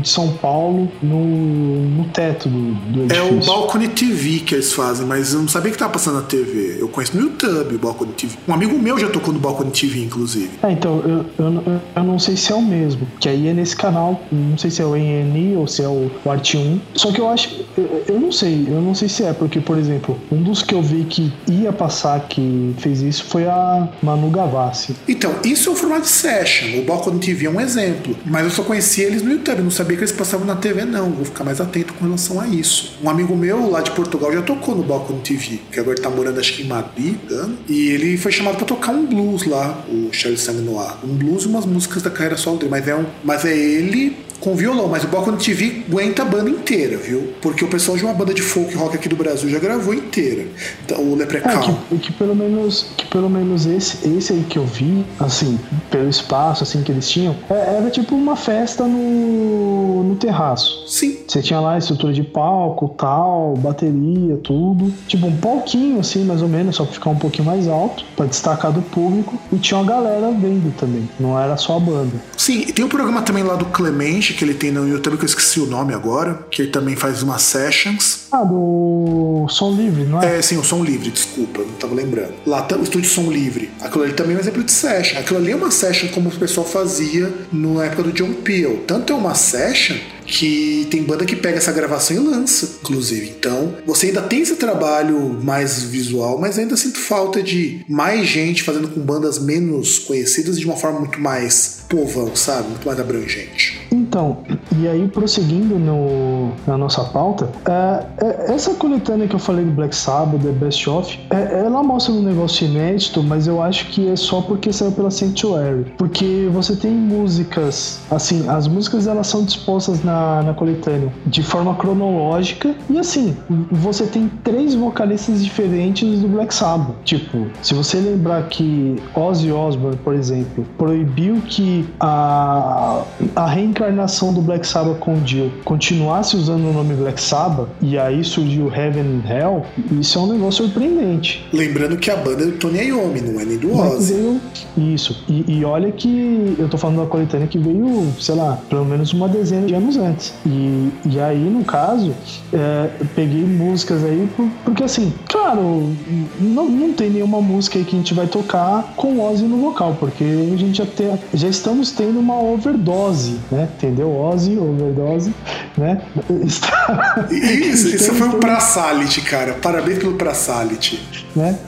de 0.00 0.08
São 0.08 0.32
Paulo, 0.34 0.88
no, 1.02 1.20
no 1.20 2.04
teto 2.06 2.48
do, 2.48 2.79
do 2.88 3.12
É 3.12 3.22
o 3.22 3.44
Balcony 3.44 3.88
TV 3.88 4.40
que 4.40 4.54
eles 4.54 4.72
fazem, 4.72 5.06
mas 5.06 5.32
eu 5.32 5.40
não 5.40 5.48
sabia 5.48 5.70
que 5.72 5.78
tava 5.78 5.92
passando 5.92 6.16
na 6.16 6.22
TV. 6.22 6.76
Eu 6.80 6.88
conheço 6.88 7.16
no 7.16 7.22
YouTube 7.24 7.74
o 7.76 7.78
Balcony 7.78 8.12
TV. 8.12 8.34
Um 8.48 8.54
amigo 8.54 8.78
meu 8.78 8.98
já 8.98 9.08
tocou 9.08 9.32
no 9.32 9.40
Balcony 9.40 9.70
TV, 9.70 10.00
inclusive. 10.04 10.50
É, 10.62 10.70
então, 10.72 11.00
eu, 11.00 11.24
eu, 11.44 11.62
eu- 11.96 12.04
não 12.04 12.18
sei 12.18 12.36
se 12.36 12.50
é 12.52 12.54
o 12.54 12.62
mesmo. 12.62 13.06
Que 13.20 13.28
aí 13.28 13.48
é 13.48 13.52
nesse 13.54 13.76
canal, 13.76 14.20
não 14.32 14.56
sei 14.58 14.70
se 14.70 14.82
é 14.82 14.84
o 14.84 14.96
ENI 14.96 15.54
ou 15.56 15.66
se 15.66 15.82
é 15.82 15.88
o, 15.88 16.10
o 16.24 16.30
Arte 16.30 16.56
1. 16.56 16.80
Só 16.94 17.12
que 17.12 17.20
eu 17.20 17.28
acho, 17.28 17.64
eu, 17.76 18.04
eu 18.08 18.20
não 18.20 18.32
sei, 18.32 18.66
eu 18.68 18.80
não 18.80 18.94
sei 18.94 19.08
se 19.08 19.22
é, 19.22 19.32
porque, 19.32 19.60
por 19.60 19.78
exemplo, 19.78 20.18
um 20.32 20.42
dos 20.42 20.62
que 20.62 20.74
eu 20.74 20.82
vi 20.82 21.04
que 21.04 21.32
ia 21.48 21.72
passar 21.72 22.20
que 22.28 22.74
fez 22.78 23.00
isso 23.02 23.24
foi 23.24 23.46
a 23.46 23.88
Manu 24.02 24.30
Gavassi. 24.30 24.96
Então, 25.08 25.34
isso 25.44 25.68
é 25.68 25.72
o 25.72 25.76
formato 25.76 26.02
de 26.02 26.08
session. 26.08 26.78
O 26.78 26.82
Balcony 26.84 27.20
TV 27.20 27.46
é 27.46 27.50
um 27.50 27.60
exemplo. 27.60 28.16
Mas 28.24 28.44
eu 28.44 28.50
só 28.50 28.62
conhecia 28.62 29.06
eles 29.06 29.22
no 29.22 29.30
YouTube. 29.32 29.62
Não 29.62 29.70
sabia 29.70 29.96
que 29.96 30.02
eles 30.02 30.12
passavam 30.12 30.46
na 30.46 30.56
TV, 30.56 30.84
não. 30.84 31.10
Vou 31.10 31.24
ficar 31.24 31.44
mais 31.44 31.60
atento 31.60 31.92
com 31.94 32.04
relação 32.04 32.40
a 32.40 32.46
isso. 32.48 32.69
Um 33.02 33.08
amigo 33.08 33.36
meu 33.36 33.70
lá 33.70 33.80
de 33.80 33.90
Portugal 33.92 34.32
já 34.32 34.42
tocou 34.42 34.74
no 34.74 34.82
Balcony 34.82 35.20
TV, 35.20 35.60
que 35.70 35.80
agora 35.80 36.00
tá 36.00 36.10
morando 36.10 36.38
acho 36.38 36.54
que 36.54 36.62
em 36.62 36.66
Madrid, 36.66 37.16
dano. 37.28 37.56
E 37.68 37.88
ele 37.88 38.16
foi 38.16 38.32
chamado 38.32 38.56
pra 38.56 38.66
tocar 38.66 38.92
um 38.92 39.06
blues 39.06 39.46
lá, 39.46 39.84
o 39.88 40.12
Charles 40.12 40.40
Sang 40.40 40.60
Noir. 40.60 40.94
Um 41.04 41.14
blues 41.14 41.44
e 41.44 41.46
umas 41.48 41.66
músicas 41.66 42.02
da 42.02 42.10
carreira 42.10 42.36
solo 42.36 42.58
dele. 42.58 42.70
Mas 42.70 42.86
é, 42.86 42.94
um, 42.94 43.06
mas 43.24 43.44
é 43.44 43.56
ele 43.56 44.16
com 44.40 44.54
violão, 44.54 44.88
mas 44.88 45.04
o 45.04 45.08
Balcony 45.08 45.36
TV 45.36 45.82
aguenta 45.88 46.22
a 46.22 46.24
banda 46.24 46.48
inteira, 46.50 46.96
viu? 46.96 47.32
Porque 47.42 47.64
o 47.64 47.68
pessoal 47.68 47.96
de 47.96 48.04
uma 48.04 48.14
banda 48.14 48.32
de 48.34 48.42
folk 48.42 48.74
rock 48.74 48.96
aqui 48.96 49.08
do 49.08 49.16
Brasil 49.16 49.48
já 49.50 49.58
gravou 49.58 49.92
inteira. 49.94 50.46
Então, 50.84 50.98
o 51.02 51.12
É, 51.12 51.16
Leprechaun. 51.16 51.76
que, 51.90 51.98
que 51.98 52.12
pelo 52.12 52.34
menos, 52.34 52.86
que 52.96 53.06
pelo 53.06 53.28
menos 53.28 53.66
esse, 53.66 54.08
esse 54.08 54.32
aí 54.32 54.44
que 54.48 54.58
eu 54.58 54.64
vi, 54.64 55.04
assim, 55.18 55.58
pelo 55.90 56.08
espaço 56.08 56.62
assim 56.62 56.82
que 56.82 56.90
eles 56.90 57.08
tinham, 57.08 57.36
é- 57.50 57.76
era 57.76 57.90
tipo 57.90 58.14
uma 58.14 58.34
festa 58.36 58.84
no, 58.86 60.02
no 60.04 60.16
terraço. 60.16 60.84
Sim, 60.86 61.18
Você 61.26 61.40
tinha 61.42 61.60
lá 61.60 61.74
a 61.74 61.78
estrutura 61.78 62.12
de 62.12 62.22
palco, 62.24 62.88
tal, 62.96 63.54
bateria, 63.56 64.36
tudo. 64.42 64.92
Tipo, 65.06 65.26
um 65.28 65.36
palquinho, 65.36 66.00
assim, 66.00 66.24
mais 66.24 66.42
ou 66.42 66.48
menos, 66.48 66.76
só 66.76 66.84
pra 66.84 66.92
ficar 66.94 67.10
um 67.10 67.16
pouquinho 67.16 67.44
mais 67.46 67.68
alto, 67.68 68.04
pra 68.16 68.26
destacar 68.26 68.72
do 68.72 68.82
público. 68.82 69.38
E 69.52 69.56
tinha 69.56 69.78
uma 69.78 69.86
galera 69.86 70.30
vendo 70.32 70.74
também, 70.76 71.08
não 71.20 71.38
era 71.38 71.56
só 71.56 71.76
a 71.76 71.80
banda. 71.80 72.12
Sim, 72.36 72.64
e 72.66 72.72
tem 72.72 72.84
um 72.84 72.88
programa 72.88 73.22
também 73.22 73.42
lá 73.44 73.54
do 73.54 73.66
Clemente, 73.66 74.29
que 74.34 74.44
ele 74.44 74.54
tem 74.54 74.70
no 74.70 74.88
YouTube, 74.88 75.16
que 75.16 75.24
eu 75.24 75.26
esqueci 75.26 75.60
o 75.60 75.66
nome 75.66 75.94
agora, 75.94 76.46
que 76.50 76.62
ele 76.62 76.70
também 76.70 76.96
faz 76.96 77.22
umas 77.22 77.42
sessions. 77.42 78.26
Ah, 78.30 78.44
do 78.44 79.46
Som 79.48 79.74
Livre, 79.74 80.04
não 80.04 80.22
é? 80.22 80.38
É, 80.38 80.42
sim, 80.42 80.56
o 80.56 80.64
Som 80.64 80.82
Livre, 80.84 81.10
desculpa, 81.10 81.62
não 81.62 81.74
tava 81.74 81.94
lembrando. 81.94 82.34
Lá 82.46 82.62
tá 82.62 82.76
o 82.76 82.82
estúdio 82.82 83.10
Som 83.10 83.30
Livre. 83.30 83.70
Aquilo 83.80 84.04
ali 84.04 84.12
também 84.12 84.34
é 84.34 84.36
um 84.36 84.40
exemplo 84.40 84.62
de 84.62 84.72
session. 84.72 85.18
Aquilo 85.18 85.38
ali 85.38 85.52
é 85.52 85.56
uma 85.56 85.70
session 85.70 86.08
como 86.08 86.28
o 86.28 86.32
pessoal 86.32 86.66
fazia 86.66 87.32
na 87.52 87.84
época 87.84 88.04
do 88.04 88.12
John 88.12 88.32
Peel. 88.32 88.84
Tanto 88.86 89.12
é 89.12 89.16
uma 89.16 89.34
session 89.34 89.96
que 90.30 90.86
tem 90.90 91.02
banda 91.02 91.24
que 91.24 91.34
pega 91.34 91.58
essa 91.58 91.72
gravação 91.72 92.16
e 92.16 92.20
lança, 92.20 92.78
inclusive. 92.80 93.34
Então, 93.36 93.74
você 93.84 94.06
ainda 94.06 94.22
tem 94.22 94.40
esse 94.40 94.54
trabalho 94.56 95.38
mais 95.42 95.82
visual, 95.82 96.38
mas 96.38 96.58
ainda 96.58 96.76
sinto 96.76 96.98
falta 96.98 97.42
de 97.42 97.84
mais 97.88 98.26
gente 98.28 98.62
fazendo 98.62 98.88
com 98.88 99.00
bandas 99.00 99.38
menos 99.38 99.98
conhecidas 99.98 100.58
de 100.58 100.64
uma 100.64 100.76
forma 100.76 101.00
muito 101.00 101.20
mais 101.20 101.80
povão, 101.88 102.34
sabe? 102.36 102.68
Muito 102.68 102.86
mais 102.86 103.00
abrangente. 103.00 103.80
Então, 103.90 104.38
e 104.78 104.86
aí, 104.86 105.08
prosseguindo 105.08 105.76
no, 105.76 106.52
na 106.66 106.78
nossa 106.78 107.02
pauta, 107.04 107.50
é, 107.66 108.06
é, 108.24 108.54
essa 108.54 108.72
coletânea 108.74 109.26
que 109.26 109.34
eu 109.34 109.40
falei 109.40 109.64
do 109.64 109.72
Black 109.72 109.94
Sabbath, 109.94 110.40
The 110.40 110.52
Best 110.52 110.88
Of, 110.88 111.18
é, 111.30 111.64
ela 111.64 111.82
mostra 111.82 112.12
um 112.12 112.22
negócio 112.22 112.66
inédito, 112.66 113.22
mas 113.22 113.48
eu 113.48 113.60
acho 113.60 113.88
que 113.88 114.08
é 114.08 114.14
só 114.14 114.40
porque 114.40 114.72
saiu 114.72 114.92
pela 114.92 115.10
Sanctuary. 115.10 115.92
Porque 115.98 116.48
você 116.52 116.76
tem 116.76 116.92
músicas, 116.92 117.98
assim, 118.10 118.48
as 118.48 118.68
músicas 118.68 119.08
elas 119.08 119.26
são 119.26 119.44
dispostas 119.44 120.04
na, 120.04 120.19
na 120.44 120.54
coletânea 120.54 121.12
de 121.26 121.42
forma 121.42 121.74
cronológica 121.74 122.74
e 122.88 122.98
assim, 122.98 123.36
você 123.70 124.06
tem 124.06 124.30
três 124.42 124.74
vocalistas 124.74 125.44
diferentes 125.44 126.20
do 126.20 126.28
Black 126.28 126.54
Sabbath. 126.54 126.94
Tipo, 127.04 127.46
se 127.62 127.74
você 127.74 127.98
lembrar 127.98 128.48
que 128.48 128.96
Ozzy 129.14 129.50
Osbourne, 129.50 129.98
por 130.02 130.14
exemplo, 130.14 130.66
proibiu 130.78 131.40
que 131.46 131.88
a, 131.98 133.02
a 133.36 133.46
reencarnação 133.46 134.32
do 134.32 134.40
Black 134.40 134.66
Sabbath 134.66 134.98
com 134.98 135.14
o 135.14 135.20
Dio 135.20 135.50
continuasse 135.64 136.36
usando 136.36 136.68
o 136.68 136.72
nome 136.72 136.94
Black 136.94 137.20
Sabbath 137.20 137.68
e 137.80 137.98
aí 137.98 138.22
surgiu 138.24 138.72
Heaven 138.72 139.02
and 139.02 139.28
Hell, 139.28 139.66
isso 139.98 140.18
é 140.18 140.22
um 140.22 140.32
negócio 140.32 140.64
surpreendente. 140.64 141.46
Lembrando 141.52 141.96
que 141.96 142.10
a 142.10 142.16
banda 142.16 142.42
é 142.42 142.46
do 142.46 142.52
Tony 142.52 142.78
Iommi, 142.78 143.20
não 143.20 143.40
é 143.40 143.44
nem 143.44 143.58
do 143.58 143.76
Ozzy. 143.76 144.40
Isso. 144.76 145.24
E, 145.28 145.44
e, 145.46 145.64
olha 145.64 145.90
que 145.92 146.54
eu 146.58 146.68
tô 146.68 146.78
falando 146.78 147.00
da 147.00 147.06
coletânea 147.06 147.46
que 147.46 147.58
veio, 147.58 148.06
sei 148.18 148.34
lá, 148.34 148.58
pelo 148.68 148.84
menos 148.84 149.12
uma 149.12 149.28
dezena 149.28 149.66
de 149.66 149.74
anos 149.74 149.96
antes. 149.96 150.09
E, 150.46 150.90
e 151.06 151.20
aí, 151.20 151.38
no 151.38 151.64
caso, 151.64 152.14
é, 152.52 152.90
peguei 153.14 153.44
músicas 153.44 154.04
aí 154.04 154.28
porque 154.64 154.84
assim, 154.84 155.12
claro, 155.28 155.94
não, 156.38 156.68
não 156.68 156.92
tem 156.92 157.10
nenhuma 157.10 157.40
música 157.40 157.78
aí 157.78 157.84
que 157.84 157.94
a 157.94 157.98
gente 157.98 158.14
vai 158.14 158.26
tocar 158.26 158.94
com 158.96 159.20
Ozzy 159.20 159.44
no 159.44 159.58
vocal, 159.58 159.96
porque 159.98 160.24
a 160.24 160.56
gente 160.56 160.78
já, 160.78 160.86
tem, 160.86 161.18
já 161.34 161.48
estamos 161.48 161.90
tendo 161.92 162.18
uma 162.18 162.40
overdose, 162.40 163.38
né? 163.50 163.68
Entendeu? 163.76 164.14
Ozzy, 164.14 164.58
overdose, 164.58 165.34
né? 165.76 166.02
Está... 166.44 167.26
Isso, 167.30 167.88
isso 167.94 168.14
foi 168.14 168.28
o 168.28 168.38
Prasalit, 168.38 169.20
cara. 169.22 169.54
Parabéns 169.54 169.98
pelo 169.98 170.14
Prasalit. 170.14 171.00
Né? 171.34 171.58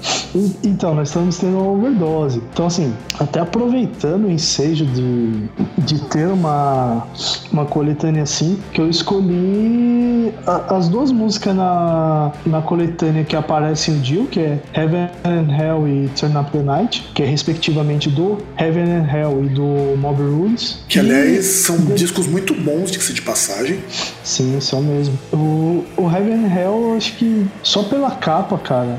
Então, 0.65 0.95
nós 0.95 1.09
estamos 1.09 1.39
tendo 1.39 1.59
uma 1.59 1.73
overdose. 1.73 2.43
Então, 2.53 2.67
assim, 2.67 2.93
até 3.21 3.41
aproveitando 3.41 4.25
o 4.25 4.31
ensejo 4.31 4.87
de, 4.87 5.49
de 5.79 6.01
ter 6.09 6.27
uma, 6.29 7.07
uma 7.53 7.67
coletânea 7.67 8.23
assim, 8.23 8.59
que 8.73 8.81
eu 8.81 8.89
escolhi 8.89 10.33
a, 10.47 10.77
as 10.77 10.89
duas 10.89 11.13
músicas 11.13 11.55
na, 11.55 12.33
na 12.47 12.63
coletânea 12.63 13.25
que 13.25 13.37
aparecem 13.37 13.99
o 13.99 14.05
Jill, 14.05 14.27
que 14.27 14.41
é 14.41 14.59
Heaven 14.75 15.11
and 15.25 15.53
Hell 15.53 15.89
e 15.89 16.09
Turn 16.19 16.37
Up 16.37 16.51
the 16.51 16.63
Night, 16.63 17.11
que 17.15 17.23
é 17.23 17.27
respectivamente 17.27 18.09
do 18.09 18.39
Heaven 18.59 18.91
and 18.91 19.07
Hell 19.13 19.45
e 19.45 19.49
do 19.51 19.97
Mob 19.99 20.23
Rules. 20.23 20.79
Que, 20.89 20.99
aliás, 20.99 21.45
são 21.45 21.77
de... 21.77 21.95
discos 21.95 22.27
muito 22.27 22.55
bons, 22.55 22.91
de 22.91 23.03
de 23.03 23.21
passagem. 23.21 23.81
Sim, 24.23 24.59
são 24.61 24.81
mesmo. 24.81 25.19
O, 25.33 25.85
o 25.97 26.11
Heaven 26.11 26.47
and 26.47 26.55
Hell, 26.55 26.89
eu 26.89 26.97
acho 26.97 27.15
que 27.17 27.47
só 27.63 27.83
pela 27.83 28.13
capa, 28.13 28.57
cara, 28.59 28.99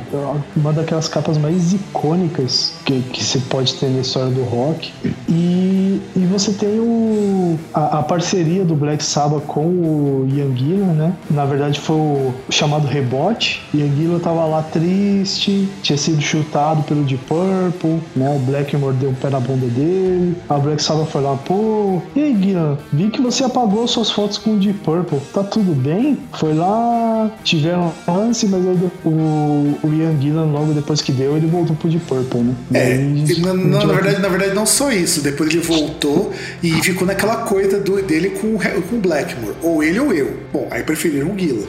uma 0.55 0.71
daquelas 0.71 1.07
capas 1.07 1.37
mais 1.37 1.73
icônicas 1.73 2.73
que, 2.85 3.01
que 3.01 3.23
você 3.23 3.39
pode 3.39 3.73
ter 3.75 3.89
na 3.89 4.01
história 4.01 4.31
do 4.31 4.43
rock. 4.43 4.93
E, 5.27 5.82
e 6.15 6.25
você 6.25 6.51
tem 6.51 6.79
o, 6.79 7.57
a, 7.73 7.99
a 7.99 8.03
parceria 8.03 8.63
do 8.63 8.75
Black 8.75 9.03
Sabbath 9.03 9.43
com 9.45 9.65
o 9.65 10.27
Ian 10.31 10.55
Gillan, 10.55 10.93
né? 10.93 11.13
Na 11.29 11.45
verdade 11.45 11.79
foi 11.79 11.95
o 11.95 12.33
chamado 12.49 12.87
rebote. 12.87 13.61
Ian 13.73 13.95
Gillan 13.95 14.19
tava 14.19 14.45
lá 14.45 14.61
triste, 14.61 15.67
tinha 15.81 15.97
sido 15.97 16.21
chutado 16.21 16.83
pelo 16.83 17.03
Deep 17.03 17.23
Purple, 17.25 17.99
né? 18.15 18.35
O 18.35 18.39
Black 18.39 18.75
mordeu 18.77 19.09
o 19.09 19.15
pé 19.15 19.29
na 19.29 19.39
bunda 19.39 19.67
dele. 19.67 20.35
A 20.49 20.57
Black 20.57 20.81
Sabbath 20.81 21.09
foi 21.09 21.21
lá, 21.21 21.35
pô, 21.35 22.01
e 22.15 22.21
aí 22.21 22.37
Gillan, 22.41 22.77
vi 22.91 23.09
que 23.09 23.21
você 23.21 23.43
apagou 23.43 23.87
suas 23.87 24.11
fotos 24.11 24.37
com 24.37 24.55
o 24.55 24.57
Deep 24.57 24.79
Purple, 24.79 25.19
tá 25.33 25.43
tudo 25.43 25.73
bem? 25.73 26.17
Foi 26.33 26.53
lá, 26.53 27.31
tiveram 27.43 27.91
lance, 28.07 28.47
mas 28.47 28.67
aí 28.67 28.77
o, 29.05 29.09
o 29.83 29.93
Ian 29.93 30.19
Gillan 30.19 30.45
logo 30.45 30.73
depois 30.73 31.01
que 31.01 31.11
deu, 31.11 31.37
ele 31.37 31.47
voltou 31.47 31.75
pro 31.75 31.89
Deep 31.89 32.05
Purple, 32.05 32.41
né? 32.41 32.55
É, 32.73 32.97
na, 33.39 33.53
na, 33.53 33.85
na, 33.85 33.93
verdade, 33.93 34.21
na 34.21 34.29
verdade 34.29 34.53
não 34.53 34.65
só 34.65 34.91
isso, 34.91 35.21
depois 35.21 35.49
ele 35.49 35.61
voltou 35.61 35.82
e 36.61 36.71
ficou 36.81 37.07
naquela 37.07 37.37
coisa 37.37 37.79
do, 37.79 38.01
dele 38.01 38.31
com, 38.31 38.57
com 38.57 38.95
o 38.95 38.99
Blackmore, 38.99 39.55
ou 39.61 39.83
ele 39.83 39.99
ou 39.99 40.13
eu. 40.13 40.37
Bom, 40.51 40.67
aí 40.71 40.83
preferiram 40.83 41.31
o 41.31 41.37
Gillan. 41.37 41.65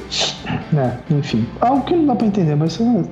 É, 0.77 1.15
enfim. 1.15 1.47
Algo 1.61 1.85
que 1.85 1.95
não 1.95 2.07
dá 2.07 2.15
pra 2.15 2.27
entender, 2.27 2.55
mas 2.55 2.81
é, 2.81 3.03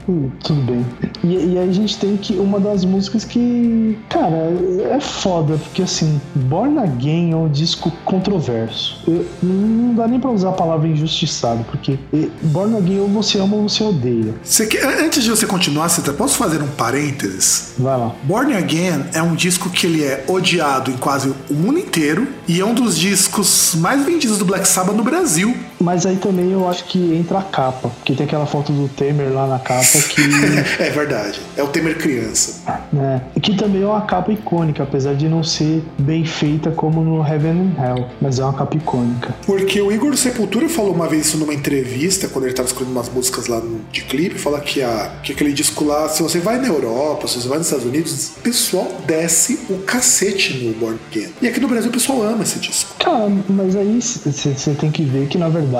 tudo 0.42 0.60
bem. 0.62 0.84
E, 1.24 1.54
e, 1.54 1.58
aí 1.58 1.68
a 1.68 1.72
gente 1.72 1.98
tem 1.98 2.16
que 2.16 2.34
uma 2.34 2.58
das 2.58 2.84
músicas 2.84 3.24
que, 3.24 3.98
cara, 4.08 4.52
é 4.90 5.00
foda, 5.00 5.56
porque 5.56 5.82
assim, 5.82 6.20
Born 6.34 6.78
Again 6.78 7.32
é 7.32 7.36
um 7.36 7.48
disco 7.48 7.92
controverso. 8.04 9.00
Eu, 9.06 9.26
não 9.42 9.94
dá 9.94 10.06
nem 10.06 10.18
pra 10.18 10.30
usar 10.30 10.50
a 10.50 10.52
palavra 10.52 10.88
injustiçado, 10.88 11.64
porque 11.64 11.98
Born 12.42 12.76
Again 12.76 13.00
ou 13.00 13.08
você 13.08 13.38
ama 13.38 13.56
ou 13.56 13.68
você 13.68 13.82
odeia. 13.82 14.34
Você 14.42 14.66
quer, 14.66 14.84
antes 15.02 15.22
de 15.22 15.30
você 15.30 15.46
continuar, 15.46 15.88
Cita, 15.88 16.12
posso 16.12 16.36
fazer 16.36 16.62
um 16.62 16.68
parênteses? 16.68 17.74
Vai 17.78 17.98
lá. 17.98 18.14
Born 18.24 18.54
Again 18.54 19.04
é 19.14 19.22
um 19.22 19.34
disco 19.34 19.70
que 19.70 19.86
ele 19.86 20.04
é 20.04 20.24
odiado 20.28 20.91
quase 20.98 21.32
o 21.50 21.54
mundo 21.54 21.78
inteiro 21.78 22.26
e 22.46 22.60
é 22.60 22.64
um 22.64 22.74
dos 22.74 22.96
discos 22.96 23.74
mais 23.76 24.04
vendidos 24.04 24.38
do 24.38 24.44
Black 24.44 24.66
Sabbath 24.66 24.96
no 24.96 25.04
Brasil. 25.04 25.56
Mas 25.82 26.06
aí 26.06 26.16
também 26.16 26.52
eu 26.52 26.68
acho 26.68 26.84
que 26.84 27.14
entra 27.14 27.40
a 27.40 27.42
capa, 27.42 27.88
porque 27.88 28.14
tem 28.14 28.24
aquela 28.24 28.46
foto 28.46 28.72
do 28.72 28.88
Temer 28.88 29.32
lá 29.32 29.48
na 29.48 29.58
capa 29.58 29.98
que. 30.08 30.22
é 30.80 30.90
verdade. 30.90 31.40
É 31.56 31.62
o 31.62 31.66
Temer 31.66 31.98
criança. 31.98 32.62
É. 32.96 33.40
Que 33.40 33.56
também 33.56 33.82
é 33.82 33.86
uma 33.86 34.02
capa 34.02 34.32
icônica, 34.32 34.82
apesar 34.82 35.14
de 35.14 35.28
não 35.28 35.42
ser 35.42 35.82
bem 35.98 36.24
feita 36.24 36.70
como 36.70 37.02
no 37.02 37.26
Heaven 37.26 37.74
and 37.76 37.82
Hell. 37.82 38.08
Mas 38.20 38.38
é 38.38 38.44
uma 38.44 38.52
capa 38.52 38.76
icônica. 38.76 39.34
Porque 39.44 39.80
o 39.80 39.90
Igor 39.90 40.16
Sepultura 40.16 40.68
falou 40.68 40.94
uma 40.94 41.08
vez 41.08 41.26
isso 41.26 41.36
numa 41.36 41.52
entrevista, 41.52 42.28
quando 42.28 42.44
ele 42.44 42.52
estava 42.52 42.68
escrevendo 42.68 42.94
umas 42.94 43.08
músicas 43.08 43.48
lá 43.48 43.60
de 43.90 44.02
clipe, 44.02 44.38
fala 44.38 44.60
que, 44.60 44.82
a, 44.82 45.16
que 45.22 45.32
aquele 45.32 45.52
disco 45.52 45.84
lá, 45.84 46.08
se 46.08 46.22
você 46.22 46.38
vai 46.38 46.58
na 46.58 46.68
Europa, 46.68 47.26
se 47.26 47.40
você 47.40 47.48
vai 47.48 47.58
nos 47.58 47.66
Estados 47.66 47.86
Unidos, 47.86 48.32
o 48.36 48.40
pessoal 48.40 48.88
desce 49.04 49.58
o 49.68 49.78
cacete 49.78 50.64
no 50.64 50.74
Born 50.74 50.98
Again. 51.10 51.32
E 51.42 51.48
aqui 51.48 51.58
no 51.58 51.66
Brasil 51.66 51.90
o 51.90 51.92
pessoal 51.92 52.22
ama 52.22 52.44
esse 52.44 52.60
disco. 52.60 52.94
Cara, 53.00 53.28
mas 53.48 53.74
aí 53.74 54.00
você 54.00 54.74
tem 54.74 54.90
que 54.90 55.02
ver 55.02 55.26
que 55.26 55.38
na 55.38 55.48
verdade 55.48 55.71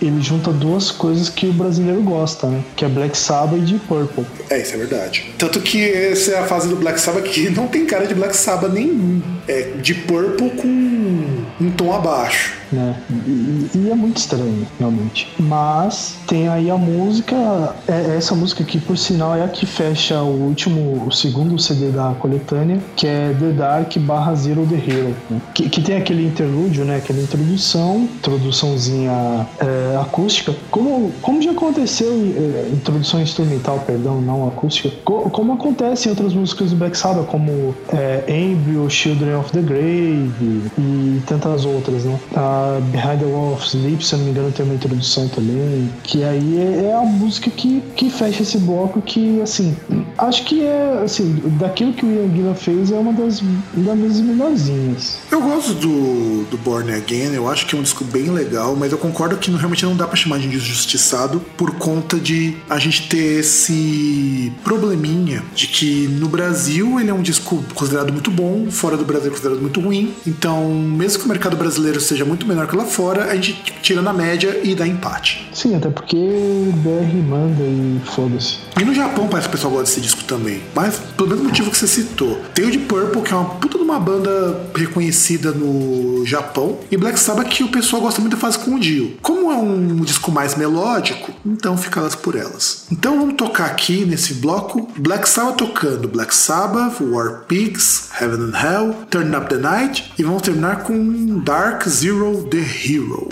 ele 0.00 0.22
junta 0.22 0.52
duas 0.52 0.90
coisas 0.90 1.28
que 1.28 1.46
o 1.46 1.52
brasileiro 1.52 2.02
gosta, 2.02 2.46
né? 2.46 2.62
Que 2.76 2.84
é 2.84 2.88
Black 2.88 3.16
Sabbath 3.16 3.58
e 3.58 3.62
Deep 3.62 3.86
Purple. 3.86 4.24
É, 4.50 4.60
isso 4.60 4.74
é 4.74 4.78
verdade. 4.78 5.32
Tanto 5.38 5.60
que 5.60 5.84
essa 5.90 6.32
é 6.32 6.38
a 6.38 6.44
fase 6.44 6.68
do 6.68 6.76
Black 6.76 7.00
Sabbath 7.00 7.24
que 7.24 7.50
não 7.50 7.66
tem 7.66 7.86
cara 7.86 8.06
de 8.06 8.14
Black 8.14 8.36
Sabbath 8.36 8.72
nenhum. 8.72 9.22
É 9.46 9.62
Deep 9.82 10.02
Purple 10.02 10.50
com 10.50 11.44
um 11.60 11.70
tom 11.76 11.92
abaixo 11.92 12.63
né? 12.72 12.96
E, 13.26 13.70
e, 13.74 13.90
é 13.90 13.94
muito 13.94 14.16
estranho, 14.16 14.66
realmente. 14.78 15.32
Mas 15.38 16.16
tem 16.26 16.48
aí 16.48 16.70
a 16.70 16.76
música, 16.76 17.74
é, 17.88 18.16
essa 18.16 18.34
música 18.34 18.64
que 18.64 18.78
por 18.78 18.96
sinal 18.96 19.34
é 19.36 19.44
a 19.44 19.48
que 19.48 19.66
fecha 19.66 20.22
o 20.22 20.48
último, 20.48 21.06
o 21.06 21.12
segundo 21.12 21.58
CD 21.58 21.90
da 21.90 22.14
coletânea, 22.18 22.78
que 22.96 23.06
é 23.06 23.34
The 23.38 23.52
Dark 23.52 23.96
barra 23.98 24.34
Zero 24.34 24.66
The 24.66 24.76
Hero, 24.76 25.14
né? 25.30 25.40
que, 25.54 25.68
que, 25.68 25.80
tem 25.80 25.96
aquele 25.96 26.26
interlúdio, 26.26 26.84
né? 26.84 26.96
Aquela 26.96 27.20
introdução, 27.20 28.08
introduçãozinha 28.16 29.46
é, 29.58 29.98
acústica, 30.00 30.54
como, 30.70 31.12
como 31.22 31.42
já 31.42 31.52
aconteceu, 31.52 32.10
é, 32.10 32.70
introdução 32.72 33.20
instrumental, 33.20 33.82
perdão, 33.86 34.20
não 34.20 34.46
acústica, 34.48 34.90
co, 35.04 35.30
como 35.30 35.52
acontece 35.52 36.08
em 36.08 36.10
outras 36.10 36.32
músicas 36.34 36.70
do 36.70 36.76
Black 36.76 36.96
Sabbath, 36.96 37.26
como 37.26 37.74
é, 37.92 38.24
Embryo, 38.28 38.88
Children 38.88 39.36
of 39.36 39.52
the 39.52 39.60
Grave 39.60 40.70
e 40.78 41.22
tantas 41.26 41.64
outras, 41.64 42.04
né? 42.04 42.18
A 42.34 42.53
Behind 42.90 43.20
the 43.20 43.26
Wall 43.26 43.54
of 43.54 43.66
Sleep, 43.66 44.04
se 44.04 44.14
eu 44.14 44.18
não 44.18 44.26
me 44.26 44.30
engano, 44.32 44.52
tem 44.52 44.64
uma 44.64 44.74
introdução 44.74 45.28
também. 45.28 45.90
Que 46.02 46.24
aí 46.24 46.58
é, 46.58 46.86
é 46.86 46.94
a 46.94 47.00
música 47.00 47.50
que, 47.50 47.82
que 47.96 48.10
fecha 48.10 48.42
esse 48.42 48.58
bloco 48.58 49.00
que, 49.00 49.40
assim, 49.40 49.76
acho 50.18 50.44
que 50.44 50.64
é, 50.64 51.02
assim, 51.04 51.42
daquilo 51.58 51.92
que 51.92 52.04
o 52.04 52.10
Ian 52.10 52.34
Gillan 52.34 52.54
fez, 52.54 52.90
é 52.90 52.96
uma 52.96 53.12
das, 53.12 53.40
das 53.74 53.96
minhas 53.96 54.20
melhorzinhas. 54.20 55.18
Eu 55.30 55.40
gosto 55.40 55.74
do, 55.74 56.44
do 56.50 56.58
Born 56.58 56.92
Again, 56.92 57.34
eu 57.34 57.48
acho 57.48 57.66
que 57.66 57.74
é 57.74 57.78
um 57.78 57.82
disco 57.82 58.04
bem 58.04 58.30
legal, 58.30 58.76
mas 58.76 58.92
eu 58.92 58.98
concordo 58.98 59.36
que 59.36 59.50
realmente 59.50 59.84
não 59.84 59.96
dá 59.96 60.06
pra 60.06 60.16
chamar 60.16 60.38
de 60.38 60.48
injustiçado 60.48 61.40
por 61.56 61.72
conta 61.76 62.18
de 62.18 62.56
a 62.68 62.78
gente 62.78 63.08
ter 63.08 63.40
esse 63.40 64.52
probleminha 64.62 65.42
de 65.54 65.66
que 65.66 66.06
no 66.08 66.28
Brasil 66.28 67.00
ele 67.00 67.10
é 67.10 67.14
um 67.14 67.22
disco 67.22 67.64
considerado 67.74 68.12
muito 68.12 68.30
bom, 68.30 68.70
fora 68.70 68.96
do 68.96 69.04
Brasil 69.04 69.28
é 69.28 69.30
considerado 69.30 69.60
muito 69.60 69.80
ruim. 69.80 70.14
Então, 70.26 70.72
mesmo 70.72 71.20
que 71.20 71.26
o 71.26 71.28
mercado 71.28 71.56
brasileiro 71.56 72.00
seja 72.00 72.24
muito 72.24 72.43
menor 72.46 72.66
que 72.66 72.76
lá 72.76 72.84
fora, 72.84 73.24
a 73.24 73.34
gente 73.34 73.54
tira 73.82 74.02
na 74.02 74.12
média 74.12 74.60
e 74.62 74.74
dá 74.74 74.86
empate. 74.86 75.48
Sim, 75.52 75.76
até 75.76 75.88
porque 75.88 76.16
BR 76.16 77.28
manda 77.28 77.62
e 77.62 78.00
foda-se. 78.14 78.58
E 78.80 78.84
no 78.84 78.94
Japão 78.94 79.28
parece 79.28 79.48
que 79.48 79.54
o 79.54 79.56
pessoal 79.56 79.72
gosta 79.72 79.86
desse 79.86 80.00
disco 80.00 80.24
também. 80.24 80.62
Mas 80.74 80.98
pelo 81.16 81.28
mesmo 81.28 81.44
motivo 81.44 81.70
que 81.70 81.76
você 81.76 81.86
citou. 81.86 82.40
Tem 82.54 82.64
o 82.64 82.70
de 82.70 82.78
Purple, 82.78 83.22
que 83.22 83.32
é 83.32 83.36
uma 83.36 83.50
puta 83.50 83.78
de 83.78 83.84
uma 83.84 83.98
banda 83.98 84.60
reconhecida 84.74 85.52
no 85.52 86.24
Japão. 86.26 86.78
E 86.90 86.96
Black 86.96 87.18
Sabbath, 87.18 87.48
que 87.48 87.62
o 87.62 87.68
pessoal 87.68 88.02
gosta 88.02 88.20
muito 88.20 88.34
da 88.34 88.40
fase 88.40 88.58
com 88.58 88.74
o 88.74 88.80
Dio. 88.80 89.16
Como 89.22 89.50
é 89.50 89.56
um 89.56 90.00
disco 90.00 90.30
mais 90.32 90.54
melódico, 90.54 91.32
então 91.44 91.76
fica 91.76 92.00
elas 92.00 92.14
por 92.14 92.34
elas. 92.34 92.86
Então 92.90 93.18
vamos 93.18 93.34
tocar 93.34 93.66
aqui 93.66 94.04
nesse 94.04 94.34
bloco 94.34 94.88
Black 94.96 95.28
Sabbath 95.28 95.56
tocando 95.56 96.08
Black 96.08 96.34
Sabbath, 96.34 97.00
War 97.00 97.44
Pigs, 97.46 98.10
Heaven 98.20 98.50
and 98.50 98.56
Hell, 98.56 98.94
Turn 99.10 99.36
Up 99.36 99.48
the 99.48 99.56
Night. 99.56 100.12
E 100.18 100.22
vamos 100.22 100.42
terminar 100.42 100.82
com 100.82 101.40
Dark 101.40 101.86
Zero 101.88 102.33
the 102.42 102.62
Hero. 102.62 103.28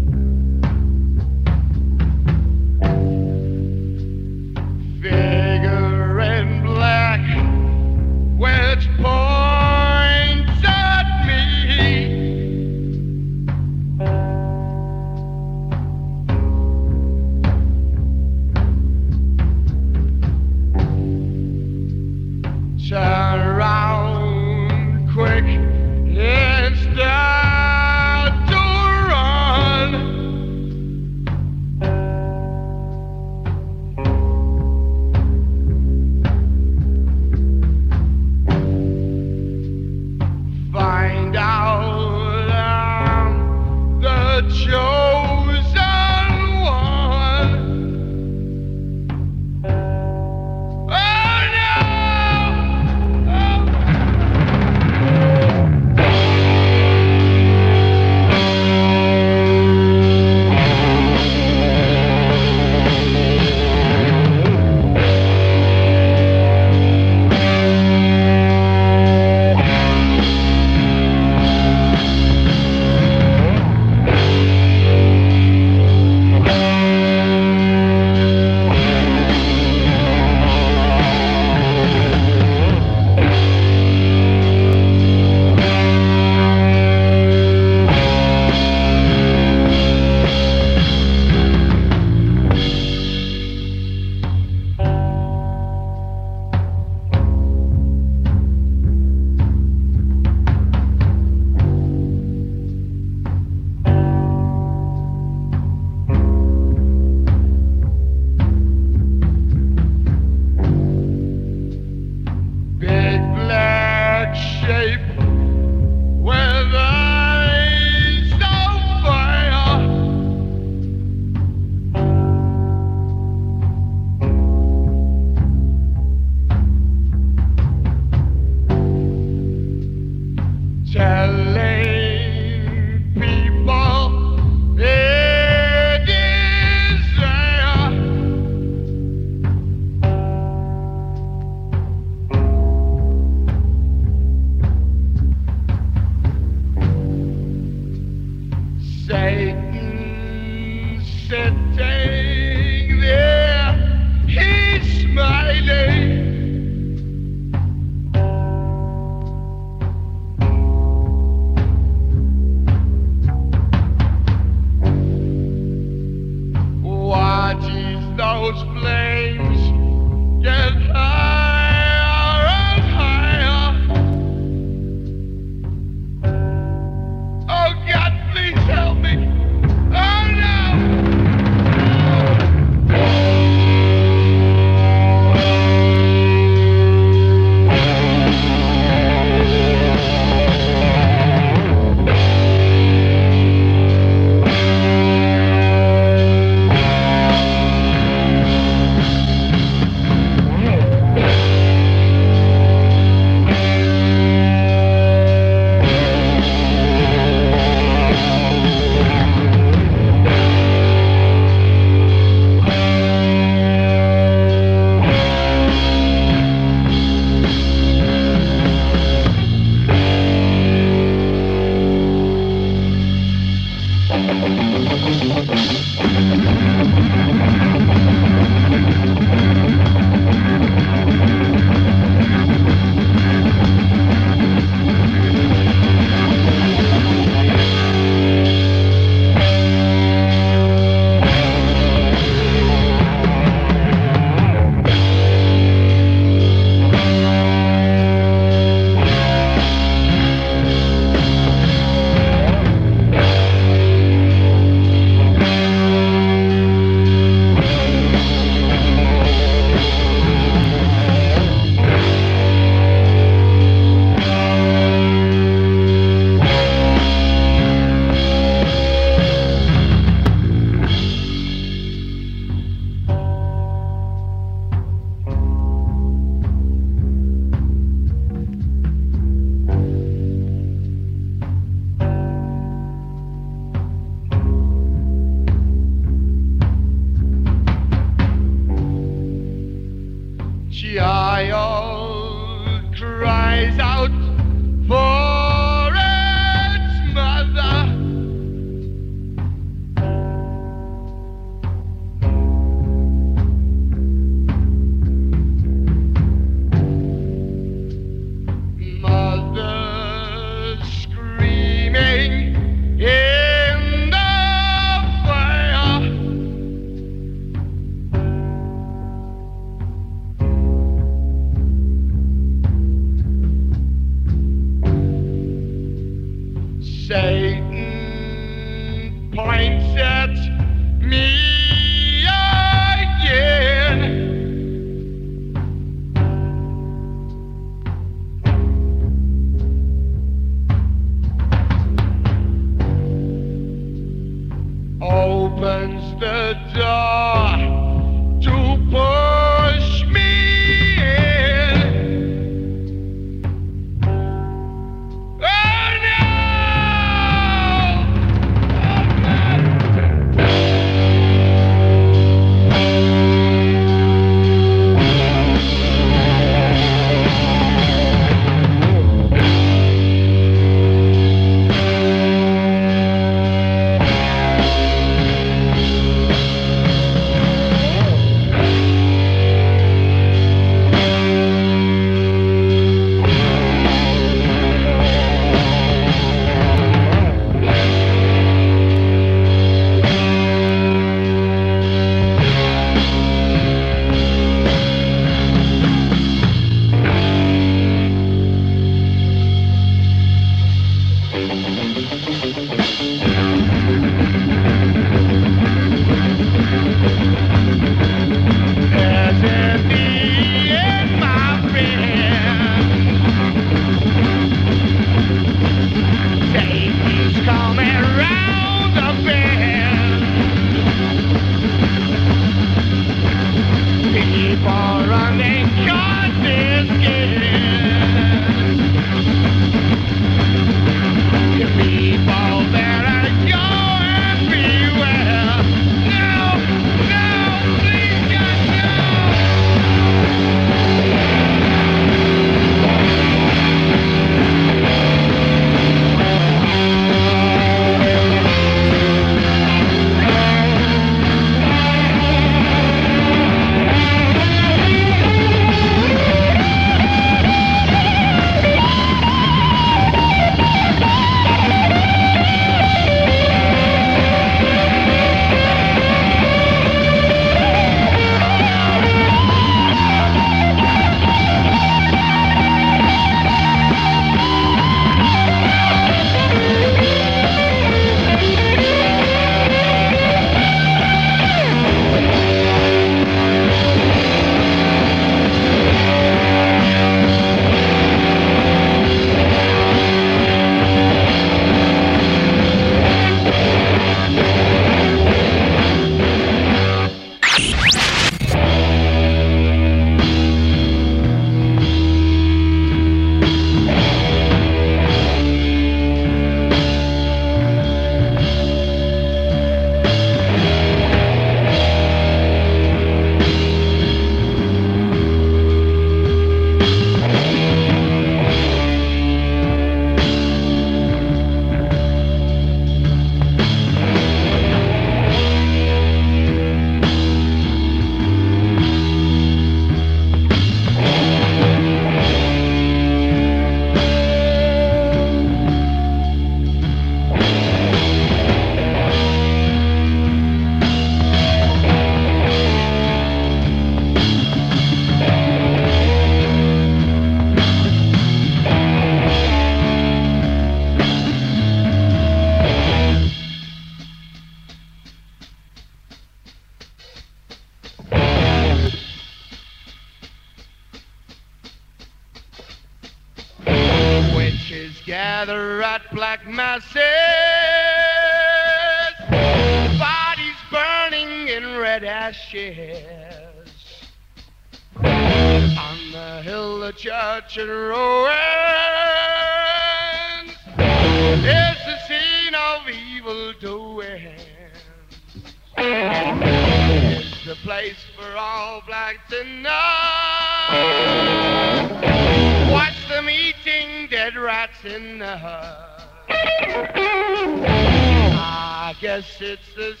it's 599.43 599.73
the 599.75 600.00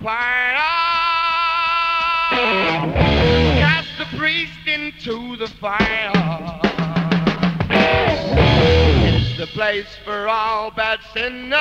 pyre. 0.00 0.56
Cast 3.58 3.98
the 3.98 4.06
priest 4.16 4.66
into 4.66 5.36
the 5.36 5.48
fire. 5.48 6.12
It's 7.70 9.36
the 9.38 9.46
place 9.48 9.96
for 10.04 10.28
all 10.28 10.70
bad 10.70 11.00
sinners. 11.12 11.52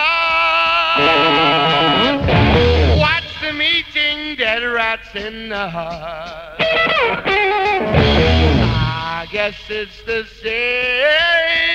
Watch 3.00 3.42
them 3.42 3.62
eating 3.62 4.36
dead 4.38 4.64
rats 4.64 5.16
in 5.16 5.50
the 5.50 5.70
hut. 5.70 6.56
I 9.18 9.28
guess 9.32 9.56
it's 9.70 10.02
the 10.04 10.26
same. 10.42 11.75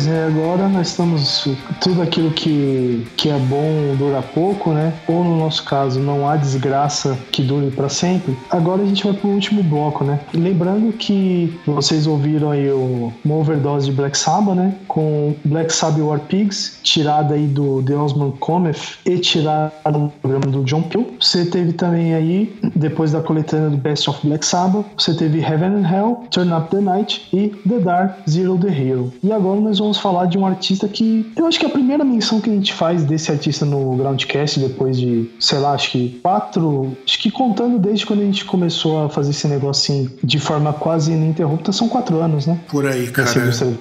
Pois 0.00 0.08
é, 0.08 0.24
agora 0.24 0.66
nós 0.66 0.88
estamos. 0.88 1.46
Tudo 1.78 2.00
aquilo 2.00 2.30
que, 2.30 3.06
que 3.18 3.28
é 3.28 3.36
bom 3.36 3.94
dura 3.98 4.22
pouco, 4.22 4.70
né? 4.70 4.94
Ou 5.06 5.22
no 5.22 5.36
nosso 5.36 5.62
caso, 5.66 6.00
não 6.00 6.26
há 6.26 6.36
desgraça 6.36 7.18
que 7.30 7.42
dure 7.42 7.70
para 7.70 7.90
sempre. 7.90 8.34
Agora 8.48 8.80
a 8.80 8.86
gente 8.86 9.04
vai 9.04 9.12
pro 9.12 9.28
último 9.28 9.62
bloco, 9.62 10.02
né? 10.02 10.18
Lembrando 10.32 10.90
que 10.94 11.54
vocês 11.66 12.06
ouviram 12.06 12.50
aí 12.50 12.70
o, 12.70 13.12
uma 13.22 13.34
overdose 13.34 13.90
de 13.90 13.92
Black 13.92 14.16
Sabbath, 14.16 14.54
né? 14.54 14.74
Com 14.88 15.34
Black 15.44 15.70
Sabbath 15.70 16.00
War 16.00 16.20
Pigs, 16.20 16.78
tirada 16.82 17.34
aí 17.34 17.46
do 17.46 17.82
The 17.82 17.94
Osman 17.94 18.30
Cometh 18.40 19.00
e 19.04 19.18
tirada 19.18 19.70
do 19.92 20.10
programa 20.22 20.46
do 20.46 20.64
John 20.64 20.80
Peel. 20.80 21.08
Você 21.20 21.44
teve 21.44 21.74
também 21.74 22.14
aí, 22.14 22.58
depois 22.74 23.12
da 23.12 23.20
coletânea 23.20 23.68
do 23.68 23.76
Best 23.76 24.08
of 24.08 24.26
Black 24.26 24.46
Sabbath, 24.46 24.86
você 24.96 25.12
teve 25.12 25.40
Heaven 25.40 25.84
and 25.84 25.94
Hell, 25.94 26.24
Turn 26.30 26.54
Up 26.54 26.70
the 26.70 26.80
Night 26.80 27.28
e 27.34 27.48
The 27.68 27.80
Dark 27.80 28.16
Zero 28.26 28.56
the 28.56 28.68
Hero. 28.68 29.12
E 29.22 29.30
agora 29.30 29.60
nós 29.60 29.78
vamos 29.78 29.89
falar 29.98 30.26
de 30.26 30.38
um 30.38 30.46
artista 30.46 30.88
que 30.88 31.30
eu 31.36 31.46
acho 31.46 31.58
que 31.58 31.64
é 31.64 31.68
a 31.68 31.72
primeira 31.72 32.04
menção 32.04 32.40
que 32.40 32.50
a 32.50 32.52
gente 32.52 32.72
faz 32.72 33.04
desse 33.04 33.30
artista 33.30 33.64
no 33.64 33.96
Groundcast 33.96 34.60
depois 34.60 34.98
de, 34.98 35.30
sei 35.38 35.58
lá, 35.58 35.72
acho 35.72 35.90
que 35.90 36.20
quatro, 36.22 36.96
acho 37.04 37.18
que 37.18 37.30
contando 37.30 37.78
desde 37.78 38.06
quando 38.06 38.20
a 38.20 38.24
gente 38.24 38.44
começou 38.44 39.04
a 39.04 39.08
fazer 39.08 39.30
esse 39.30 39.46
negócio 39.48 39.80
assim, 39.80 40.10
de 40.22 40.38
forma 40.38 40.72
quase 40.72 41.12
ininterrupta, 41.12 41.72
são 41.72 41.88
quatro 41.88 42.20
anos, 42.20 42.46
né? 42.46 42.60
Por 42.68 42.86
aí, 42.86 43.08
cara. 43.10 43.30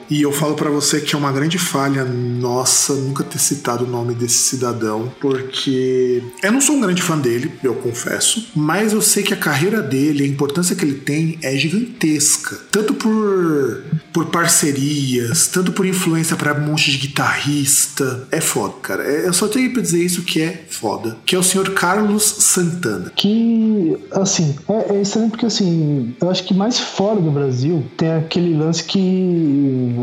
E 0.09 0.21
eu 0.21 0.31
falo 0.31 0.55
para 0.55 0.69
você 0.69 1.01
que 1.01 1.15
é 1.15 1.17
uma 1.17 1.31
grande 1.31 1.57
falha 1.57 2.05
nossa 2.05 2.93
nunca 2.93 3.23
ter 3.23 3.39
citado 3.39 3.85
o 3.85 3.87
nome 3.87 4.13
desse 4.13 4.37
cidadão, 4.37 5.11
porque 5.19 6.23
eu 6.41 6.51
não 6.51 6.61
sou 6.61 6.75
um 6.75 6.81
grande 6.81 7.01
fã 7.01 7.17
dele, 7.17 7.51
eu 7.63 7.75
confesso, 7.75 8.47
mas 8.55 8.93
eu 8.93 9.01
sei 9.01 9.23
que 9.23 9.33
a 9.33 9.37
carreira 9.37 9.81
dele, 9.81 10.23
a 10.23 10.27
importância 10.27 10.75
que 10.75 10.83
ele 10.83 10.95
tem 10.95 11.37
é 11.41 11.55
gigantesca. 11.55 12.57
Tanto 12.71 12.93
por, 12.93 13.83
por 14.13 14.25
parcerias, 14.27 15.47
tanto 15.47 15.71
por 15.71 15.85
influência 15.89 16.35
para 16.35 16.53
um 16.53 16.67
monte 16.67 16.91
de 16.91 16.97
guitarrista. 16.97 18.27
É 18.31 18.41
foda, 18.41 18.73
cara. 18.81 19.03
É, 19.03 19.27
eu 19.27 19.33
só 19.33 19.47
tenho 19.47 19.71
pra 19.71 19.81
dizer 19.81 20.03
isso 20.03 20.23
que 20.23 20.41
é 20.41 20.63
foda. 20.69 21.17
Que 21.25 21.35
é 21.35 21.39
o 21.39 21.43
senhor 21.43 21.69
Carlos 21.73 22.23
Santana. 22.23 23.11
Que, 23.15 23.97
assim, 24.11 24.55
é, 24.67 24.95
é 24.95 25.01
estranho 25.01 25.29
porque, 25.29 25.45
assim, 25.45 26.15
eu 26.21 26.29
acho 26.29 26.43
que 26.43 26.53
mais 26.53 26.79
fora 26.79 27.19
do 27.19 27.31
Brasil 27.31 27.83
tem 27.97 28.13
aquele 28.13 28.55
lance 28.55 28.83
que. 28.83 29.95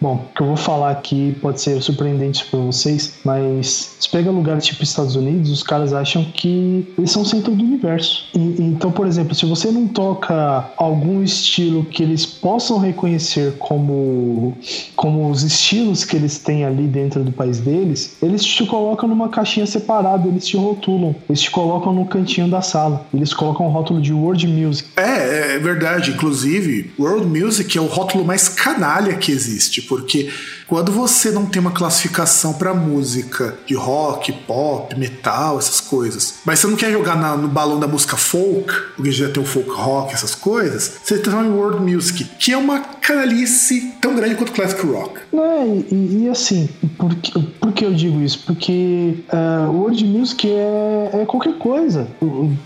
Bom, 0.00 0.26
que 0.34 0.42
eu 0.42 0.46
vou 0.46 0.56
falar 0.56 0.90
aqui 0.90 1.36
pode 1.40 1.60
ser 1.60 1.80
surpreendente 1.82 2.44
para 2.46 2.60
vocês, 2.60 3.14
mas 3.24 3.96
se 3.98 4.08
pega 4.08 4.30
lugares 4.30 4.64
tipo 4.64 4.82
Estados 4.82 5.16
Unidos, 5.16 5.50
os 5.50 5.62
caras 5.62 5.92
acham 5.92 6.24
que 6.24 6.86
eles 6.96 7.10
são 7.10 7.22
o 7.22 7.26
centro 7.26 7.54
do 7.54 7.64
universo. 7.64 8.28
E, 8.34 8.62
então, 8.62 8.90
por 8.90 9.06
exemplo, 9.06 9.34
se 9.34 9.46
você 9.46 9.70
não 9.70 9.86
toca 9.86 10.70
algum 10.76 11.22
estilo 11.22 11.84
que 11.84 12.02
eles 12.02 12.24
possam 12.24 12.78
reconhecer 12.78 13.54
como, 13.58 14.56
como 14.94 15.25
os 15.30 15.42
estilos 15.42 16.04
que 16.04 16.16
eles 16.16 16.38
têm 16.38 16.64
ali 16.64 16.86
dentro 16.86 17.22
do 17.22 17.32
país 17.32 17.58
deles, 17.58 18.16
eles 18.22 18.44
te 18.44 18.64
colocam 18.66 19.08
numa 19.08 19.28
caixinha 19.28 19.66
separada, 19.66 20.28
eles 20.28 20.46
te 20.46 20.56
rotulam, 20.56 21.14
eles 21.28 21.42
te 21.42 21.50
colocam 21.50 21.92
no 21.92 22.06
cantinho 22.06 22.48
da 22.48 22.62
sala, 22.62 23.06
eles 23.12 23.32
colocam 23.32 23.66
o 23.66 23.70
rótulo 23.70 24.00
de 24.00 24.12
World 24.12 24.46
Music. 24.46 24.88
É, 24.96 25.54
é 25.54 25.58
verdade. 25.58 26.12
Inclusive, 26.12 26.92
World 26.98 27.26
Music 27.26 27.76
é 27.76 27.80
o 27.80 27.86
rótulo 27.86 28.24
mais 28.24 28.48
canalha 28.48 29.14
que 29.14 29.32
existe, 29.32 29.82
porque 29.82 30.30
quando 30.66 30.90
você 30.90 31.30
não 31.30 31.46
tem 31.46 31.60
uma 31.60 31.70
classificação 31.70 32.52
para 32.54 32.74
música 32.74 33.56
de 33.66 33.74
rock, 33.74 34.32
pop, 34.32 34.98
metal, 34.98 35.58
essas 35.58 35.80
coisas, 35.80 36.40
mas 36.44 36.58
você 36.58 36.66
não 36.66 36.76
quer 36.76 36.90
jogar 36.90 37.16
na, 37.16 37.36
no 37.36 37.48
balão 37.48 37.78
da 37.78 37.86
música 37.86 38.16
folk, 38.16 38.72
porque 38.96 39.12
já 39.12 39.28
tem 39.28 39.42
o 39.42 39.46
folk 39.46 39.70
rock, 39.70 40.12
essas 40.12 40.34
coisas, 40.34 40.98
você 41.02 41.18
transforma 41.18 41.48
em 41.48 41.52
world 41.52 41.80
music, 41.80 42.24
que 42.38 42.52
é 42.52 42.56
uma 42.56 42.80
canalice 42.80 43.94
tão 44.00 44.16
grande 44.16 44.34
quanto 44.34 44.52
classic 44.52 44.84
rock. 44.86 45.20
É, 45.32 45.94
e, 45.94 46.24
e 46.24 46.28
assim, 46.28 46.68
por 46.98 47.14
que, 47.14 47.38
por 47.38 47.72
que 47.72 47.84
eu 47.84 47.94
digo 47.94 48.20
isso? 48.20 48.42
Porque 48.46 49.14
uh, 49.32 49.70
world 49.70 50.04
music 50.04 50.48
é, 50.48 51.10
é 51.12 51.26
qualquer 51.26 51.54
coisa. 51.58 52.08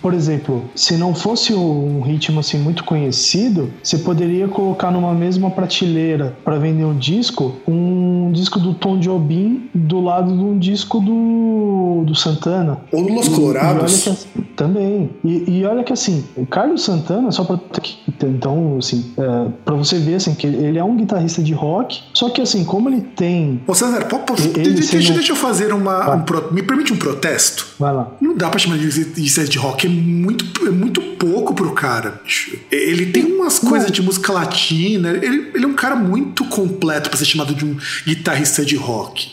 Por 0.00 0.14
exemplo, 0.14 0.64
se 0.74 0.96
não 0.96 1.14
fosse 1.14 1.52
um 1.52 2.00
ritmo 2.00 2.40
assim 2.40 2.58
muito 2.58 2.84
conhecido, 2.84 3.70
você 3.82 3.98
poderia 3.98 4.48
colocar 4.48 4.90
numa 4.90 5.12
mesma 5.12 5.50
prateleira 5.50 6.36
para 6.44 6.58
vender 6.58 6.84
um 6.84 6.96
disco 6.96 7.56
um 7.66 7.89
Mm. 7.90 8.19
Um 8.30 8.32
disco 8.32 8.60
do 8.60 8.72
Tom 8.74 8.98
Jobim 8.98 9.68
do 9.74 10.00
lado 10.00 10.32
de 10.32 10.42
um 10.42 10.58
disco 10.58 11.00
do, 11.00 12.04
do 12.06 12.14
Santana. 12.14 12.80
Ou 12.92 13.04
do 13.04 13.12
Los 13.12 13.28
Colorados. 13.28 14.06
E, 14.06 14.38
e 14.38 14.42
também. 14.56 15.10
E, 15.24 15.58
e, 15.58 15.64
olha 15.64 15.82
que 15.82 15.92
assim, 15.92 16.24
o 16.36 16.46
Carlos 16.46 16.84
Santana, 16.84 17.32
só 17.32 17.44
pra. 17.44 17.58
Então, 18.22 18.76
assim, 18.78 19.12
é, 19.16 19.50
pra 19.64 19.74
você 19.74 19.98
ver, 19.98 20.16
assim, 20.16 20.34
que 20.34 20.46
ele 20.46 20.78
é 20.78 20.84
um 20.84 20.96
guitarrista 20.96 21.42
de 21.42 21.52
rock, 21.52 22.00
só 22.14 22.30
que 22.30 22.40
assim, 22.40 22.64
como 22.64 22.88
ele 22.88 23.00
tem. 23.00 23.60
Ô, 23.66 23.74
César, 23.74 24.04
pô, 24.06 24.20
pô, 24.20 24.34
ele, 24.34 24.74
deixa, 24.74 25.00
sendo... 25.00 25.14
deixa 25.14 25.32
eu 25.32 25.36
fazer 25.36 25.72
uma. 25.72 26.14
Um 26.14 26.22
pro, 26.22 26.52
me 26.52 26.62
permite 26.62 26.92
um 26.92 26.96
protesto? 26.96 27.66
Vai 27.78 27.92
lá. 27.92 28.12
Não 28.20 28.36
dá 28.36 28.48
pra 28.48 28.58
chamar 28.58 28.78
de 28.78 28.86
guitarrista 28.86 29.44
de 29.44 29.58
rock, 29.58 29.86
é 29.86 29.90
muito, 29.90 30.66
é 30.66 30.70
muito 30.70 31.00
pouco 31.00 31.54
pro 31.54 31.72
cara. 31.72 32.20
Ele 32.70 33.06
tem 33.06 33.24
umas 33.24 33.58
coisas 33.58 33.90
de 33.90 34.02
música 34.02 34.32
latina, 34.32 35.10
ele, 35.10 35.50
ele 35.54 35.64
é 35.64 35.68
um 35.68 35.74
cara 35.74 35.96
muito 35.96 36.44
completo 36.44 37.08
pra 37.08 37.18
ser 37.18 37.24
chamado 37.24 37.54
de 37.54 37.64
um 37.64 37.76
guitarrista 38.06 38.19
de 38.64 38.76
rock. 38.76 39.28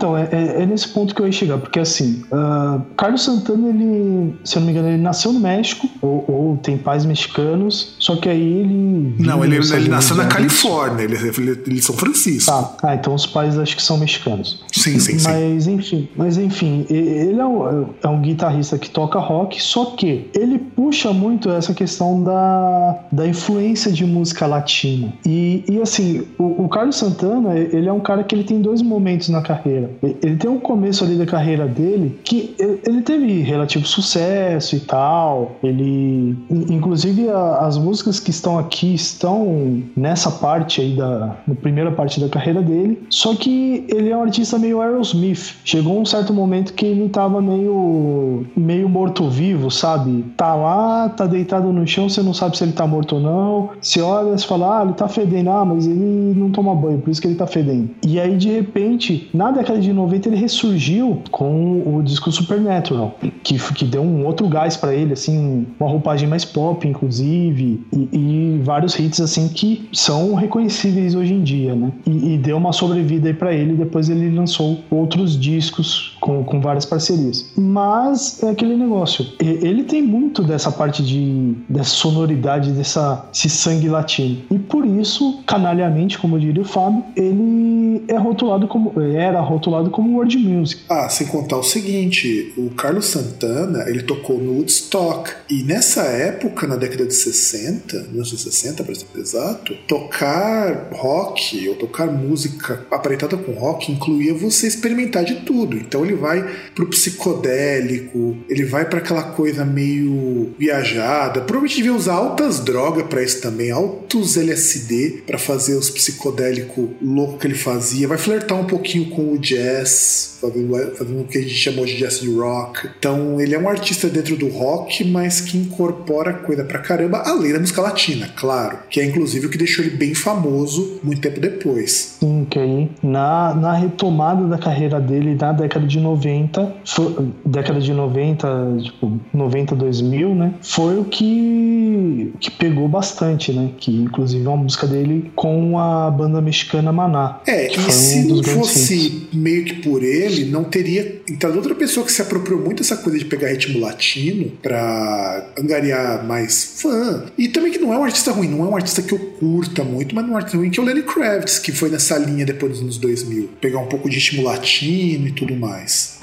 Então, 0.00 0.16
é, 0.16 0.26
é, 0.32 0.62
é 0.62 0.66
nesse 0.66 0.88
ponto 0.88 1.14
que 1.14 1.20
eu 1.20 1.26
ia 1.26 1.32
chegar, 1.32 1.58
porque 1.58 1.78
assim, 1.78 2.22
uh, 2.32 2.80
Carlos 2.96 3.22
Santana, 3.22 3.68
ele, 3.68 4.34
se 4.42 4.56
eu 4.56 4.60
não 4.60 4.66
me 4.66 4.72
engano, 4.72 4.88
ele 4.88 5.02
nasceu 5.02 5.30
no 5.30 5.38
México, 5.38 5.86
ou, 6.00 6.24
ou 6.26 6.56
tem 6.56 6.78
pais 6.78 7.04
mexicanos, 7.04 7.96
só 7.98 8.16
que 8.16 8.26
aí 8.26 8.40
ele. 8.40 9.14
Não, 9.18 9.44
ele, 9.44 9.56
ele 9.56 9.90
nasceu 9.90 10.16
na 10.16 10.24
Califórnia, 10.24 11.04
ele, 11.04 11.16
ele, 11.16 11.50
ele 11.66 11.78
é 11.78 11.82
São 11.82 11.94
Francisco. 11.94 12.50
Tá, 12.50 12.76
ah, 12.82 12.94
então 12.94 13.14
os 13.14 13.26
pais 13.26 13.58
acho 13.58 13.76
que 13.76 13.82
são 13.82 13.98
mexicanos. 13.98 14.64
Sim, 14.72 14.98
sim, 14.98 15.18
mas, 15.22 15.64
sim. 15.64 15.74
Enfim, 15.74 16.08
mas 16.16 16.38
enfim, 16.38 16.86
ele 16.88 17.38
é 17.38 17.44
um, 17.44 17.90
é 18.02 18.08
um 18.08 18.22
guitarrista 18.22 18.78
que 18.78 18.88
toca 18.88 19.18
rock, 19.18 19.62
só 19.62 19.84
que 19.84 20.30
ele 20.34 20.58
puxa 20.58 21.12
muito 21.12 21.50
essa 21.50 21.74
questão 21.74 22.24
da, 22.24 23.00
da 23.12 23.26
influência 23.26 23.92
de 23.92 24.06
música 24.06 24.46
latina. 24.46 25.12
E, 25.26 25.62
e 25.68 25.78
assim, 25.82 26.26
o, 26.38 26.64
o 26.64 26.68
Carlos 26.70 26.96
Santana, 26.96 27.58
ele 27.58 27.86
é 27.86 27.92
um 27.92 28.00
cara 28.00 28.24
que 28.24 28.34
ele 28.34 28.44
tem 28.44 28.62
dois 28.62 28.80
momentos 28.80 29.28
na 29.28 29.42
carreira. 29.42 29.89
Ele 30.02 30.36
tem 30.36 30.50
um 30.50 30.58
começo 30.58 31.04
ali 31.04 31.16
da 31.16 31.26
carreira 31.26 31.66
dele 31.66 32.18
que 32.24 32.54
ele 32.58 33.02
teve 33.02 33.40
relativo 33.40 33.86
sucesso 33.86 34.76
e 34.76 34.80
tal. 34.80 35.52
Ele, 35.62 36.36
inclusive, 36.50 37.28
as 37.30 37.78
músicas 37.78 38.20
que 38.20 38.30
estão 38.30 38.58
aqui 38.58 38.94
estão 38.94 39.82
nessa 39.96 40.30
parte 40.30 40.80
aí 40.80 40.96
da 40.96 41.36
primeira 41.60 41.90
parte 41.90 42.20
da 42.20 42.28
carreira 42.28 42.62
dele. 42.62 43.02
Só 43.10 43.34
que 43.34 43.86
ele 43.88 44.10
é 44.10 44.16
um 44.16 44.22
artista 44.22 44.58
meio 44.58 44.80
Aerosmith. 44.80 45.56
Chegou 45.64 46.00
um 46.00 46.04
certo 46.04 46.32
momento 46.32 46.74
que 46.74 46.86
ele 46.86 47.08
tava 47.08 47.40
meio 47.40 48.44
meio 48.56 48.88
morto-vivo, 48.88 49.70
sabe? 49.70 50.24
Tá 50.36 50.54
lá, 50.54 51.08
tá 51.08 51.26
deitado 51.26 51.72
no 51.72 51.86
chão, 51.86 52.08
você 52.08 52.22
não 52.22 52.34
sabe 52.34 52.56
se 52.56 52.64
ele 52.64 52.72
tá 52.72 52.86
morto 52.86 53.16
ou 53.16 53.20
não. 53.20 53.70
Se 53.80 54.00
olha, 54.00 54.36
você 54.36 54.46
fala, 54.46 54.80
ah, 54.80 54.84
ele 54.84 54.94
tá 54.94 55.08
fedendo, 55.08 55.50
ah, 55.50 55.64
mas 55.64 55.86
ele 55.86 56.34
não 56.36 56.50
toma 56.50 56.74
banho, 56.74 56.98
por 56.98 57.10
isso 57.10 57.20
que 57.20 57.28
ele 57.28 57.36
tá 57.36 57.46
fedendo. 57.46 57.90
E 58.06 58.20
aí, 58.20 58.36
de 58.36 58.50
repente, 58.50 59.28
na 59.32 59.50
década 59.80 59.82
de 59.82 59.92
90, 59.92 60.28
ele 60.28 60.36
ressurgiu 60.36 61.22
com 61.30 61.96
o 61.96 62.02
disco 62.02 62.30
Supernatural, 62.30 63.18
que, 63.42 63.58
que 63.72 63.84
deu 63.84 64.02
um 64.02 64.24
outro 64.24 64.46
gás 64.48 64.76
para 64.76 64.94
ele, 64.94 65.14
assim, 65.14 65.66
uma 65.78 65.88
roupagem 65.88 66.28
mais 66.28 66.44
pop, 66.44 66.86
inclusive, 66.86 67.80
e, 67.92 68.08
e, 68.12 68.60
vários 68.62 68.98
hits, 68.98 69.20
assim, 69.20 69.48
que 69.48 69.88
são 69.92 70.34
reconhecíveis 70.34 71.14
hoje 71.14 71.34
em 71.34 71.42
dia, 71.42 71.74
né? 71.74 71.90
E, 72.06 72.34
e 72.34 72.38
deu 72.38 72.56
uma 72.56 72.72
sobrevida 72.72 73.28
aí 73.28 73.34
pra 73.34 73.52
ele, 73.52 73.74
depois 73.74 74.08
ele 74.08 74.30
lançou 74.30 74.78
outros 74.90 75.38
discos 75.38 76.16
com, 76.20 76.44
com 76.44 76.60
várias 76.60 76.84
parcerias. 76.84 77.52
Mas 77.56 78.42
é 78.42 78.50
aquele 78.50 78.76
negócio, 78.76 79.26
ele 79.40 79.84
tem 79.84 80.02
muito 80.02 80.42
dessa 80.42 80.70
parte 80.70 81.02
de 81.02 81.54
dessa 81.68 81.90
sonoridade, 81.90 82.72
dessa, 82.72 83.28
sangue 83.32 83.88
latino. 83.88 84.38
E 84.50 84.58
por 84.58 84.84
isso, 84.84 85.40
canalhamente, 85.46 86.18
como 86.18 86.38
diria 86.38 86.62
o 86.62 86.64
Fábio, 86.64 87.02
ele 87.16 87.89
é 88.08 88.16
rotulado 88.16 88.68
como 88.68 88.92
era 89.00 89.40
rotulado 89.40 89.90
como 89.90 90.16
world 90.16 90.36
music. 90.38 90.82
Ah, 90.88 91.08
sem 91.08 91.26
contar 91.26 91.56
o 91.56 91.62
seguinte, 91.62 92.52
o 92.56 92.70
Carlos 92.70 93.06
Santana, 93.06 93.88
ele 93.88 94.02
tocou 94.02 94.38
no 94.38 94.52
Woodstock 94.54 95.30
e 95.48 95.62
nessa 95.62 96.02
época, 96.02 96.66
na 96.66 96.76
década 96.76 97.06
de 97.06 97.14
60, 97.14 97.96
1960 98.10 98.84
para 98.84 98.94
ser 98.94 99.06
exato, 99.16 99.74
tocar 99.88 100.90
rock 100.92 101.68
ou 101.68 101.76
tocar 101.76 102.06
música 102.06 102.86
aparentada 102.90 103.36
com 103.36 103.52
rock 103.52 103.92
incluía 103.92 104.34
você 104.34 104.66
experimentar 104.66 105.24
de 105.24 105.36
tudo. 105.36 105.76
Então 105.76 106.04
ele 106.04 106.14
vai 106.14 106.48
pro 106.74 106.86
psicodélico, 106.86 108.36
ele 108.48 108.64
vai 108.64 108.84
para 108.84 108.98
aquela 108.98 109.22
coisa 109.22 109.64
meio 109.64 110.54
viajada. 110.58 111.40
Provavelmente 111.40 111.76
devia 111.76 111.94
usar 111.94 112.14
altas 112.14 112.60
drogas 112.60 113.06
para 113.06 113.22
isso 113.22 113.40
também, 113.40 113.70
altos 113.70 114.36
LSD 114.36 115.22
para 115.26 115.38
fazer 115.38 115.74
os 115.74 115.90
psicodélicos 115.90 116.88
loucos 117.00 117.40
que 117.40 117.46
ele 117.46 117.54
fazia 117.54 117.79
fazia, 117.80 118.06
vai 118.06 118.18
flertar 118.18 118.60
um 118.60 118.66
pouquinho 118.66 119.06
com 119.06 119.32
o 119.32 119.38
jazz, 119.38 120.38
fazendo, 120.38 120.76
fazendo 120.96 121.22
o 121.22 121.24
que 121.24 121.38
a 121.38 121.40
gente 121.40 121.54
chamou 121.54 121.86
de 121.86 121.96
jazz 121.96 122.22
rock. 122.26 122.90
Então 122.98 123.40
ele 123.40 123.54
é 123.54 123.58
um 123.58 123.66
artista 123.66 124.06
dentro 124.08 124.36
do 124.36 124.48
rock, 124.48 125.02
mas 125.02 125.40
que 125.40 125.56
incorpora 125.56 126.34
coisa 126.34 126.62
pra 126.62 126.78
caramba, 126.78 127.22
além 127.24 127.54
da 127.54 127.58
música 127.58 127.80
latina, 127.80 128.28
claro, 128.36 128.80
que 128.90 129.00
é 129.00 129.04
inclusive 129.04 129.46
o 129.46 129.50
que 129.50 129.56
deixou 129.56 129.82
ele 129.82 129.96
bem 129.96 130.14
famoso 130.14 131.00
muito 131.02 131.22
tempo 131.22 131.40
depois. 131.40 132.18
Sim, 132.20 132.46
que 132.50 132.58
aí 132.58 132.90
na, 133.02 133.54
na 133.54 133.72
retomada 133.72 134.46
da 134.46 134.58
carreira 134.58 135.00
dele 135.00 135.34
na 135.40 135.52
década 135.52 135.86
de 135.86 135.98
90, 135.98 136.74
foi, 136.84 137.32
década 137.46 137.80
de 137.80 137.94
90, 137.94 138.76
tipo 138.82 139.18
90, 139.32 139.74
2000, 139.74 140.34
né, 140.34 140.54
foi 140.60 140.98
o 140.98 141.04
que, 141.04 142.34
que 142.40 142.50
pegou 142.50 142.86
bastante, 142.88 143.54
né, 143.54 143.70
que 143.78 143.90
inclusive 143.90 144.44
é 144.44 144.48
uma 144.48 144.58
música 144.58 144.86
dele 144.86 145.30
com 145.34 145.78
a 145.78 146.10
banda 146.10 146.42
mexicana 146.42 146.92
Maná. 146.92 147.40
É, 147.46 147.69
e 147.78 147.92
se 147.92 148.24
não 148.24 148.42
fosse 148.42 148.94
hits. 148.94 149.28
meio 149.32 149.64
que 149.64 149.74
por 149.74 150.02
ele, 150.02 150.44
não 150.44 150.64
teria. 150.64 151.22
Então, 151.28 151.54
outra 151.54 151.74
pessoa 151.74 152.04
que 152.04 152.12
se 152.12 152.22
apropriou 152.22 152.60
muito 152.60 152.78
dessa 152.78 152.96
coisa 152.96 153.18
de 153.18 153.24
pegar 153.24 153.48
ritmo 153.48 153.78
latino 153.78 154.52
pra 154.62 155.52
angariar 155.58 156.26
mais 156.26 156.80
fã. 156.80 157.26
E 157.36 157.48
também 157.48 157.72
que 157.72 157.78
não 157.78 157.92
é 157.92 157.98
um 157.98 158.04
artista 158.04 158.32
ruim, 158.32 158.48
não 158.48 158.64
é 158.64 158.68
um 158.68 158.76
artista 158.76 159.02
que 159.02 159.12
eu 159.12 159.18
curta 159.18 159.84
muito, 159.84 160.14
mas 160.14 160.24
não 160.24 160.32
é 160.32 160.34
um 160.34 160.36
artista 160.36 160.58
ruim, 160.58 160.70
que 160.70 160.80
é 160.80 160.82
o 160.82 160.86
Lenny 160.86 161.02
Kravitz, 161.02 161.58
que 161.58 161.72
foi 161.72 161.90
nessa 161.90 162.18
linha 162.18 162.44
depois 162.44 162.72
dos 162.72 162.82
anos 162.82 162.98
2000. 162.98 163.50
Pegar 163.60 163.78
um 163.78 163.86
pouco 163.86 164.08
de 164.08 164.16
ritmo 164.16 164.42
latino 164.42 165.28
e 165.28 165.32
tudo 165.32 165.54
mais. 165.54 166.18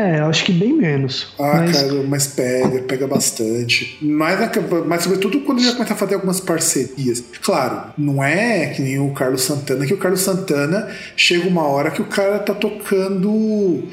É, 0.00 0.20
acho 0.20 0.44
que 0.44 0.52
bem 0.52 0.72
menos. 0.72 1.34
Ah, 1.38 1.56
mas... 1.56 1.76
cara, 1.76 2.02
mas 2.04 2.26
pega, 2.26 2.82
pega 2.82 3.06
bastante. 3.06 3.98
Mas, 4.00 4.38
mas 4.86 5.02
sobretudo 5.02 5.40
quando 5.40 5.58
ele 5.58 5.66
já 5.66 5.74
começa 5.74 5.92
a 5.92 5.96
fazer 5.96 6.14
algumas 6.14 6.40
parcerias. 6.40 7.22
Claro, 7.42 7.92
não 7.98 8.24
é 8.24 8.68
que 8.68 8.80
nem 8.80 8.98
o 8.98 9.12
Carlos 9.12 9.42
Santana, 9.42 9.86
que 9.86 9.92
o 9.92 9.98
Carlos 9.98 10.22
Santana 10.22 10.88
chega 11.14 11.46
uma 11.46 11.66
hora 11.66 11.90
que 11.90 12.00
o 12.00 12.06
cara 12.06 12.38
tá 12.38 12.54
tocando 12.54 13.30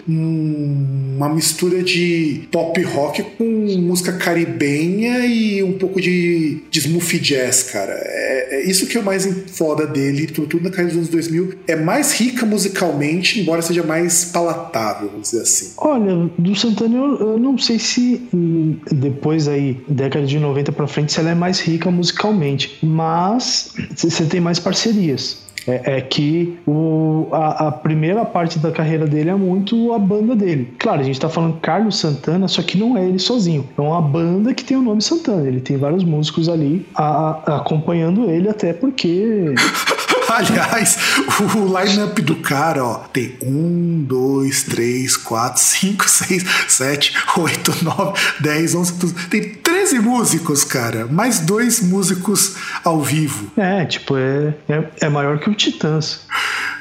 uma 0.08 1.28
mistura 1.28 1.84
de 1.84 2.48
pop 2.52 2.82
rock 2.84 3.24
com 3.38 3.44
música 3.80 4.14
caribenha 4.14 5.26
e 5.26 5.62
um 5.62 5.74
pouco 5.74 6.00
de, 6.00 6.64
de 6.70 6.80
smooth 6.80 7.20
jazz, 7.20 7.64
cara. 7.64 7.94
É, 7.94 8.62
é 8.62 8.70
isso 8.70 8.88
que 8.88 8.96
é 8.98 9.00
o 9.00 9.04
mais 9.04 9.28
foda 9.52 9.86
dele, 9.86 10.28
tudo, 10.28 10.48
tudo 10.48 10.64
na 10.64 10.70
carreira 10.70 10.90
dos 10.90 10.98
anos 10.98 11.10
2000. 11.10 11.54
É 11.68 11.76
mais 11.76 12.14
rica 12.14 12.46
musicalmente, 12.46 13.42
embora 13.42 13.62
seja 13.62 13.84
mais 13.84 14.26
palatável, 14.26 15.10
vamos 15.10 15.32
dizer 15.32 15.42
assim. 15.42 15.74
Olha, 15.78 15.97
do 16.38 16.56
Santana 16.56 16.96
eu, 16.96 17.20
eu, 17.20 17.40
não 17.40 17.58
sei 17.58 17.80
se 17.80 18.28
hum, 18.34 18.76
depois 18.92 19.48
aí, 19.48 19.82
década 19.88 20.26
de 20.26 20.40
90 20.40 20.72
para 20.72 20.88
frente, 20.88 21.14
se 21.14 21.20
ela 21.20 21.32
é 21.32 21.36
mais 21.36 21.60
rica 21.60 21.90
musicalmente, 21.92 22.78
mas 22.84 23.74
você 23.96 24.26
tem 24.26 24.40
mais 24.40 24.60
parcerias. 24.60 25.46
É, 25.68 25.98
é, 25.98 26.02
que 26.02 26.58
o, 26.66 27.28
a, 27.30 27.68
a, 27.68 27.72
primeira 27.74 28.24
parte 28.24 28.58
da 28.58 28.72
carreira 28.72 29.06
dele 29.06 29.30
é 29.30 29.36
muito 29.36 29.92
a 29.92 30.00
banda 30.00 30.34
dele. 30.34 30.74
Claro, 30.80 31.02
a 31.02 31.04
gente 31.04 31.20
tá 31.20 31.28
falando 31.28 31.60
Carlos 31.60 31.98
Santana, 31.98 32.48
só 32.48 32.62
que 32.62 32.78
não 32.78 32.98
é 32.98 33.06
ele 33.06 33.20
sozinho. 33.20 33.68
É 33.78 33.82
uma 33.82 34.02
banda 34.02 34.54
que 34.54 34.64
tem 34.64 34.78
o 34.78 34.82
nome 34.82 35.02
Santana. 35.02 35.46
Ele 35.46 35.60
tem 35.60 35.76
vários 35.76 36.06
músicos 36.06 36.48
ali 36.48 36.86
a, 36.96 37.04
a, 37.46 37.58
acompanhando 37.58 38.30
ele, 38.30 38.48
até 38.48 38.72
porque. 38.72 39.54
Aliás, 40.38 40.98
o 41.56 41.80
line-up 41.80 42.22
do 42.22 42.36
cara, 42.36 42.86
ó, 42.86 42.96
tem 43.12 43.36
um, 43.42 44.04
dois, 44.04 44.62
três, 44.62 45.18
quatro, 45.18 45.60
cinco, 45.60 46.08
seis, 46.08 46.46
sete, 46.68 47.12
oito, 47.38 47.74
nove, 47.84 48.20
dez, 48.40 48.76
onze, 48.76 48.94
doze. 48.94 49.16
Tem 49.30 49.56
13 49.56 50.00
músicos, 50.00 50.64
cara. 50.64 51.08
Mais 51.08 51.40
dois 51.40 51.82
músicos 51.82 52.56
ao 52.84 53.02
vivo. 53.02 53.52
É, 53.58 53.84
tipo, 53.86 54.16
é, 54.16 54.54
é, 54.70 54.84
é 55.02 55.10
maior 55.10 55.40
que 55.40 55.50
o 55.50 55.56
Titãs. 55.56 56.22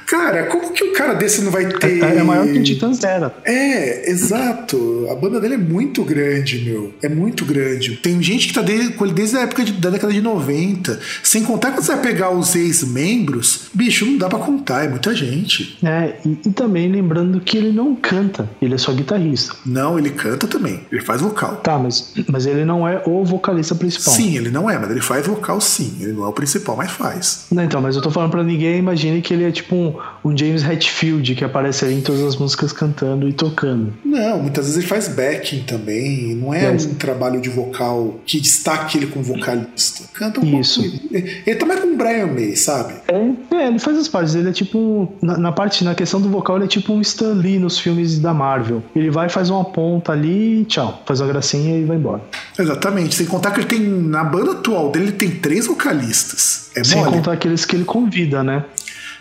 Cara, 0.07 0.47
como 0.47 0.73
que 0.73 0.85
um 0.85 0.93
cara 0.93 1.15
desse 1.15 1.43
não 1.43 1.51
vai 1.51 1.67
ter. 1.67 2.03
É, 2.03 2.19
é 2.19 2.23
maior 2.23 2.47
que 2.47 2.59
o 2.59 2.63
Titãs 2.63 3.03
era. 3.03 3.35
É, 3.45 4.09
exato. 4.09 5.07
A 5.11 5.15
banda 5.17 5.41
dele 5.41 5.55
é 5.55 5.59
muito 5.59 6.05
grande, 6.05 6.65
meu. 6.65 6.95
É 7.03 7.09
muito 7.09 7.45
grande. 7.45 7.97
Tem 7.97 8.23
gente 8.23 8.49
que 8.49 8.55
tá 8.55 8.63
dele, 8.63 8.91
com 8.91 9.05
ele 9.05 9.15
desde 9.15 9.37
a 9.37 9.41
época 9.41 9.65
de, 9.65 9.73
da 9.73 9.91
década 9.91 10.13
de 10.13 10.21
90. 10.21 11.01
Sem 11.23 11.43
contar 11.43 11.73
que 11.73 11.83
você 11.83 11.93
vai 11.93 12.03
pegar 12.03 12.31
os 12.31 12.55
ex-membros, 12.55 13.69
bicho, 13.75 14.07
não 14.07 14.17
dá 14.17 14.29
para 14.29 14.39
contar, 14.39 14.85
é 14.85 14.89
muita 14.89 15.15
gente. 15.15 15.77
É, 15.85 16.15
e, 16.25 16.39
e, 16.47 16.51
também 16.53 16.91
lembrando 16.91 17.41
que 17.41 17.57
ele 17.57 17.73
não 17.73 17.97
canta, 17.97 18.49
ele 18.63 18.75
é 18.75 18.79
só 18.79 18.93
guitarrista. 18.93 19.57
Não, 19.67 19.99
ele 19.99 20.11
canta 20.11 20.47
também. 20.47 20.81
Ele 20.91 21.03
faz 21.03 21.21
vocal. 21.21 21.57
Tá, 21.57 21.79
mas, 21.79 22.13
mas 22.29 22.47
ele 22.47 22.65
não 22.65 22.87
é 22.87 23.03
o 23.07 23.25
vocalista 23.25 23.75
principal. 23.75 24.15
Sim, 24.15 24.37
ele 24.37 24.51
não 24.51 24.71
é, 24.71 24.79
mas 24.79 24.91
ele 24.91 25.01
faz 25.01 25.27
vocal 25.27 25.61
sim. 25.61 25.97
Ele 26.01 26.13
não 26.13 26.25
é 26.25 26.29
o 26.29 26.33
principal, 26.33 26.77
mas 26.77 26.91
faz. 26.93 27.47
Não, 27.51 27.65
então, 27.65 27.81
mas 27.81 27.97
eu 27.97 28.03
tô 28.03 28.11
falando 28.11 28.31
pra 28.31 28.45
ninguém, 28.45 28.79
imagine 28.79 29.21
que 29.21 29.35
ele 29.35 29.45
é 29.45 29.51
tipo 29.51 29.75
um 29.75 29.96
o 30.23 30.37
James 30.37 30.63
Hetfield 30.63 31.35
que 31.35 31.45
aparece 31.45 31.85
ali 31.85 31.95
em 31.95 32.01
todas 32.01 32.23
as 32.23 32.37
músicas 32.37 32.73
cantando 32.73 33.29
e 33.29 33.33
tocando. 33.33 33.93
Não, 34.05 34.43
muitas 34.43 34.67
vezes 34.67 34.79
ele 34.79 34.87
faz 34.87 35.09
backing 35.09 35.63
também. 35.63 36.35
Não 36.37 36.53
é 36.53 36.71
um 36.71 36.95
trabalho 36.95 37.41
de 37.41 37.49
vocal 37.49 38.21
que 38.25 38.41
destaque 38.41 38.99
ele 38.99 39.07
como 39.07 39.25
vocalista. 39.25 40.05
Canta 40.15 40.41
um 40.41 40.61
Isso. 40.61 40.83
pouco. 40.83 41.15
Ele, 41.15 41.43
ele 41.47 41.57
tá 41.57 41.67
mais 41.67 41.81
como 41.81 41.95
o 41.95 41.97
Brian 41.97 42.27
May, 42.27 42.57
sabe? 42.57 42.95
É, 43.09 43.57
é, 43.57 43.69
ele 43.69 43.79
faz 43.79 43.99
as 43.99 44.09
partes. 44.09 44.35
Ele 44.35 44.49
é 44.49 44.53
tipo. 44.53 45.13
Na, 45.21 45.37
na, 45.37 45.53
parte, 45.53 45.85
na 45.85 45.95
questão 45.95 46.21
do 46.21 46.29
vocal, 46.29 46.57
ele 46.57 46.65
é 46.65 46.69
tipo 46.69 46.93
um 46.93 47.01
Stan 47.01 47.33
Lee 47.33 47.59
nos 47.59 47.79
filmes 47.79 48.19
da 48.19 48.33
Marvel. 48.33 48.83
Ele 48.95 49.11
vai, 49.11 49.29
faz 49.29 49.51
uma 49.51 49.65
ponta 49.65 50.13
ali 50.13 50.65
tchau. 50.65 51.03
Faz 51.07 51.21
uma 51.21 51.29
gracinha 51.29 51.79
e 51.79 51.85
vai 51.85 51.97
embora. 51.97 52.23
Exatamente. 52.59 53.15
Sem 53.15 53.27
contar 53.27 53.51
que 53.51 53.61
ele 53.61 53.69
tem. 53.69 53.81
Na 53.81 54.25
banda 54.25 54.53
atual 54.53 54.91
dele, 54.91 55.07
ele 55.07 55.13
tem 55.13 55.31
três 55.31 55.67
vocalistas. 55.67 56.71
É 56.77 56.85
Sem 56.85 56.99
mole. 56.99 57.17
contar 57.17 57.33
aqueles 57.33 57.65
que 57.65 57.77
ele 57.77 57.85
convida, 57.85 58.43
né? 58.43 58.65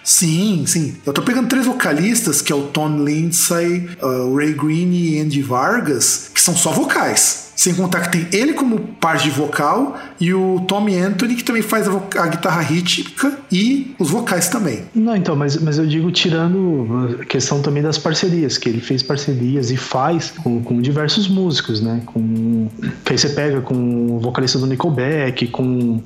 Sim, 0.03 0.64
sim. 0.65 0.95
Eu 1.05 1.13
tô 1.13 1.21
pegando 1.21 1.47
três 1.47 1.65
vocalistas, 1.65 2.41
que 2.41 2.51
é 2.51 2.55
o 2.55 2.63
Tom 2.67 3.03
Lindsay, 3.03 3.89
uh, 4.01 4.35
Ray 4.35 4.53
Green 4.53 4.91
e 4.91 5.19
Andy 5.19 5.41
Vargas, 5.41 6.29
que 6.33 6.41
são 6.41 6.55
só 6.55 6.71
vocais. 6.71 7.44
Sem 7.55 7.73
contar 7.73 8.01
que 8.01 8.17
tem 8.17 8.39
ele 8.39 8.53
como 8.53 8.79
parte 8.99 9.23
de 9.23 9.29
vocal 9.29 9.97
e 10.19 10.33
o 10.33 10.63
Tommy 10.67 10.97
Anthony, 10.97 11.35
que 11.35 11.43
também 11.43 11.61
faz 11.61 11.87
a, 11.87 11.91
a, 12.17 12.27
guitarra 12.27 12.61
rítmica 12.61 13.39
e 13.51 13.95
os 13.97 14.09
vocais 14.09 14.49
também. 14.49 14.83
Não, 14.93 15.15
então, 15.15 15.35
mas, 15.35 15.55
mas 15.61 15.77
eu 15.77 15.85
digo 15.85 16.11
tirando 16.11 17.17
a 17.21 17.25
questão 17.25 17.61
também 17.61 17.81
das 17.81 17.97
parcerias, 17.97 18.57
que 18.57 18.67
ele 18.67 18.81
fez 18.81 19.01
parcerias 19.01 19.71
e 19.71 19.77
faz 19.77 20.31
com, 20.31 20.61
com 20.61 20.81
diversos 20.81 21.29
músicos, 21.29 21.81
né? 21.81 22.01
Com, 22.05 22.67
que 23.05 23.13
aí 23.13 23.17
você 23.17 23.29
pega 23.29 23.61
com 23.61 24.17
o 24.17 24.19
vocalista 24.19 24.59
do 24.59 24.67
Nickelback, 24.67 25.47
com. 25.47 26.01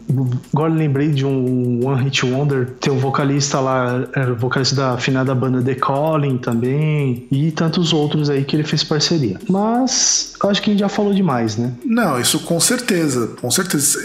Agora 0.54 0.72
lembrei 0.72 1.10
de 1.10 1.26
um 1.26 1.86
One 1.86 2.04
Hit 2.04 2.26
Wonder, 2.26 2.70
tem 2.80 2.94
um 2.94 3.00
vocalista 3.00 3.60
lá, 3.60 4.08
era 4.16 4.34
o 4.34 4.36
vocalista 4.36 4.76
da 4.76 4.98
finada 4.98 5.34
banda 5.34 5.62
The 5.62 5.76
Calling 5.76 6.38
também, 6.38 7.26
e 7.32 7.52
tantos 7.52 7.92
outros 7.94 8.30
aí 8.30 8.44
que 8.44 8.56
ele 8.56 8.64
fez 8.64 8.84
parceria. 8.84 9.40
Mas 9.50 10.34
acho 10.44 10.62
que 10.62 10.70
a 10.70 10.74
gente 10.74 10.80
já 10.80 10.90
falou 10.90 11.14
demais 11.14 11.39
mais, 11.40 11.58
né? 11.58 11.72
Não, 11.86 12.20
isso 12.20 12.40
com 12.42 12.60
certeza, 12.60 13.28
com 13.40 13.50
certeza. 13.50 13.98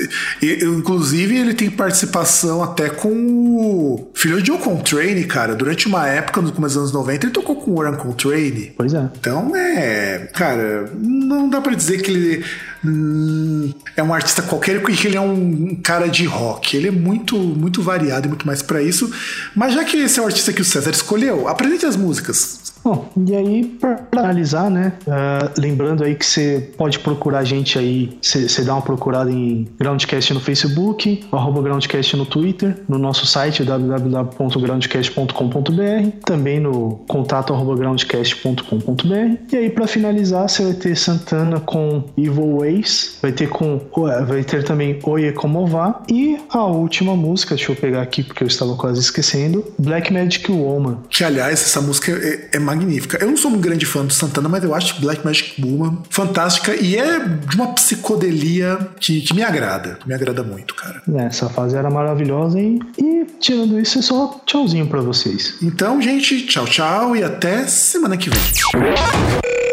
Inclusive, 0.43 1.37
ele 1.37 1.55
tem 1.55 1.69
participação 1.69 2.63
até 2.63 2.89
com 2.89 3.11
o 3.11 4.11
filho 4.15 4.41
de 4.41 4.51
John 4.51 4.59
Coltrane, 4.59 5.25
cara. 5.25 5.55
Durante 5.55 5.87
uma 5.87 6.07
época, 6.07 6.41
no 6.41 6.53
começo 6.53 6.75
dos 6.75 6.83
anos 6.85 6.93
90, 6.93 7.27
ele 7.27 7.33
tocou 7.33 7.57
com 7.57 7.73
o 7.73 7.77
Warren 7.77 7.99
Coltrane. 7.99 8.73
Pois 8.77 8.95
é. 8.95 9.09
Então, 9.19 9.55
é... 9.57 10.31
Cara, 10.33 10.91
não 10.97 11.49
dá 11.49 11.61
para 11.61 11.75
dizer 11.75 12.03
que 12.03 12.11
ele 12.11 12.45
hum, 12.85 13.73
é 13.97 14.03
um 14.03 14.13
artista 14.13 14.43
qualquer 14.43 14.81
porque 14.81 15.07
ele 15.07 15.17
é 15.17 15.21
um 15.21 15.77
cara 15.83 16.09
de 16.09 16.27
rock. 16.27 16.77
Ele 16.77 16.89
é 16.89 16.91
muito, 16.91 17.37
muito 17.37 17.83
variado 17.83 18.27
e 18.27 18.29
muito 18.29 18.47
mais 18.47 18.63
para 18.63 18.83
isso. 18.83 19.11
Mas 19.55 19.75
já 19.75 19.85
que 19.85 19.97
esse 19.97 20.19
é 20.19 20.23
o 20.23 20.27
artista 20.27 20.53
que 20.53 20.63
o 20.63 20.65
César 20.65 20.91
escolheu, 20.91 21.49
apresente 21.49 21.87
as 21.87 21.97
músicas. 21.97 22.75
Bom, 22.85 23.09
e 23.27 23.35
aí, 23.35 23.65
para 23.81 24.05
analisar, 24.13 24.71
né? 24.71 24.93
Uh, 25.07 25.51
lembrando 25.59 26.05
aí 26.05 26.15
que 26.15 26.27
você 26.27 26.71
pode 26.77 26.99
procurar 26.99 27.39
a 27.39 27.45
gente 27.45 27.79
aí, 27.79 28.19
você 28.21 28.63
dá 28.63 28.75
uma 28.75 28.83
procurada 28.83 29.33
em 29.33 29.67
Groundcast 29.79 30.35
no 30.35 30.41
Facebook, 30.41 31.25
arroba 31.33 31.63
Groundcast 31.63 32.15
no 32.15 32.27
Twitter, 32.27 32.77
no 32.87 32.99
nosso 32.99 33.27
site 33.27 33.65
www.groundcast.com.br, 33.65 36.11
também 36.27 36.61
no 36.61 37.03
contato 37.09 37.55
arroba 37.55 37.75
groundcast.com.br. 37.75 39.39
E 39.51 39.57
aí, 39.57 39.71
para 39.71 39.87
finalizar, 39.87 40.47
você 40.47 40.65
vai 40.65 40.75
ter 40.75 40.95
Santana 40.95 41.61
com 41.61 42.05
Evil 42.19 42.59
Ways, 42.75 43.19
vai 43.23 43.33
ter 43.33 43.49
com 43.49 43.81
vai 44.27 44.43
ter 44.43 44.65
também 44.65 44.99
Oye 45.03 45.33
Como 45.33 45.67
Vá 45.67 46.03
e 46.11 46.39
a 46.51 46.65
última 46.65 47.15
música, 47.17 47.55
deixa 47.55 47.73
eu 47.73 47.77
pegar 47.77 48.03
aqui 48.03 48.23
porque 48.23 48.43
eu 48.43 48.49
estava 48.49 48.75
quase 48.77 49.01
esquecendo, 49.01 49.65
Black 49.79 50.13
Magic 50.13 50.51
Woman. 50.51 50.99
Que 51.09 51.25
aliás, 51.25 51.63
essa 51.63 51.81
música 51.81 52.13
é, 52.13 52.57
é 52.57 52.59
magnífica. 52.59 53.19
Eu 53.21 53.29
não 53.29 53.37
sou 53.37 53.51
um 53.51 53.61
grande 53.61 53.87
fã 53.87 54.05
do 54.05 54.13
Santana, 54.13 54.49
mas 54.49 54.65
eu 54.65 54.75
acho 54.75 55.01
Black 55.01 55.25
Magic 55.25 55.61
Woman 55.63 56.03
fantástica 56.11 56.75
e 56.75 56.97
é 56.97 57.21
de 57.21 57.57
uma 57.57 57.69
psicodelia 57.69 58.79
que, 59.01 59.21
que 59.21 59.35
me 59.35 59.43
agrada. 59.43 59.99
Que 60.01 60.09
me 60.09 60.15
agrada 60.15 60.43
muito, 60.43 60.75
cara. 60.75 61.03
É, 61.15 61.25
essa 61.25 61.49
fase 61.49 61.77
era 61.77 61.91
maravilhosa 61.91 62.61
e, 62.61 62.79
e 62.99 63.25
tirando 63.39 63.79
isso, 63.79 63.99
é 63.99 64.03
só 64.03 64.41
tchauzinho 64.45 64.87
para 64.87 65.01
vocês. 65.01 65.57
Então, 65.63 66.01
gente, 66.01 66.47
tchau, 66.47 66.65
tchau 66.67 67.17
e 67.17 67.23
até 67.23 67.67
semana 67.67 68.17
que 68.17 68.31
vem. 68.31 69.64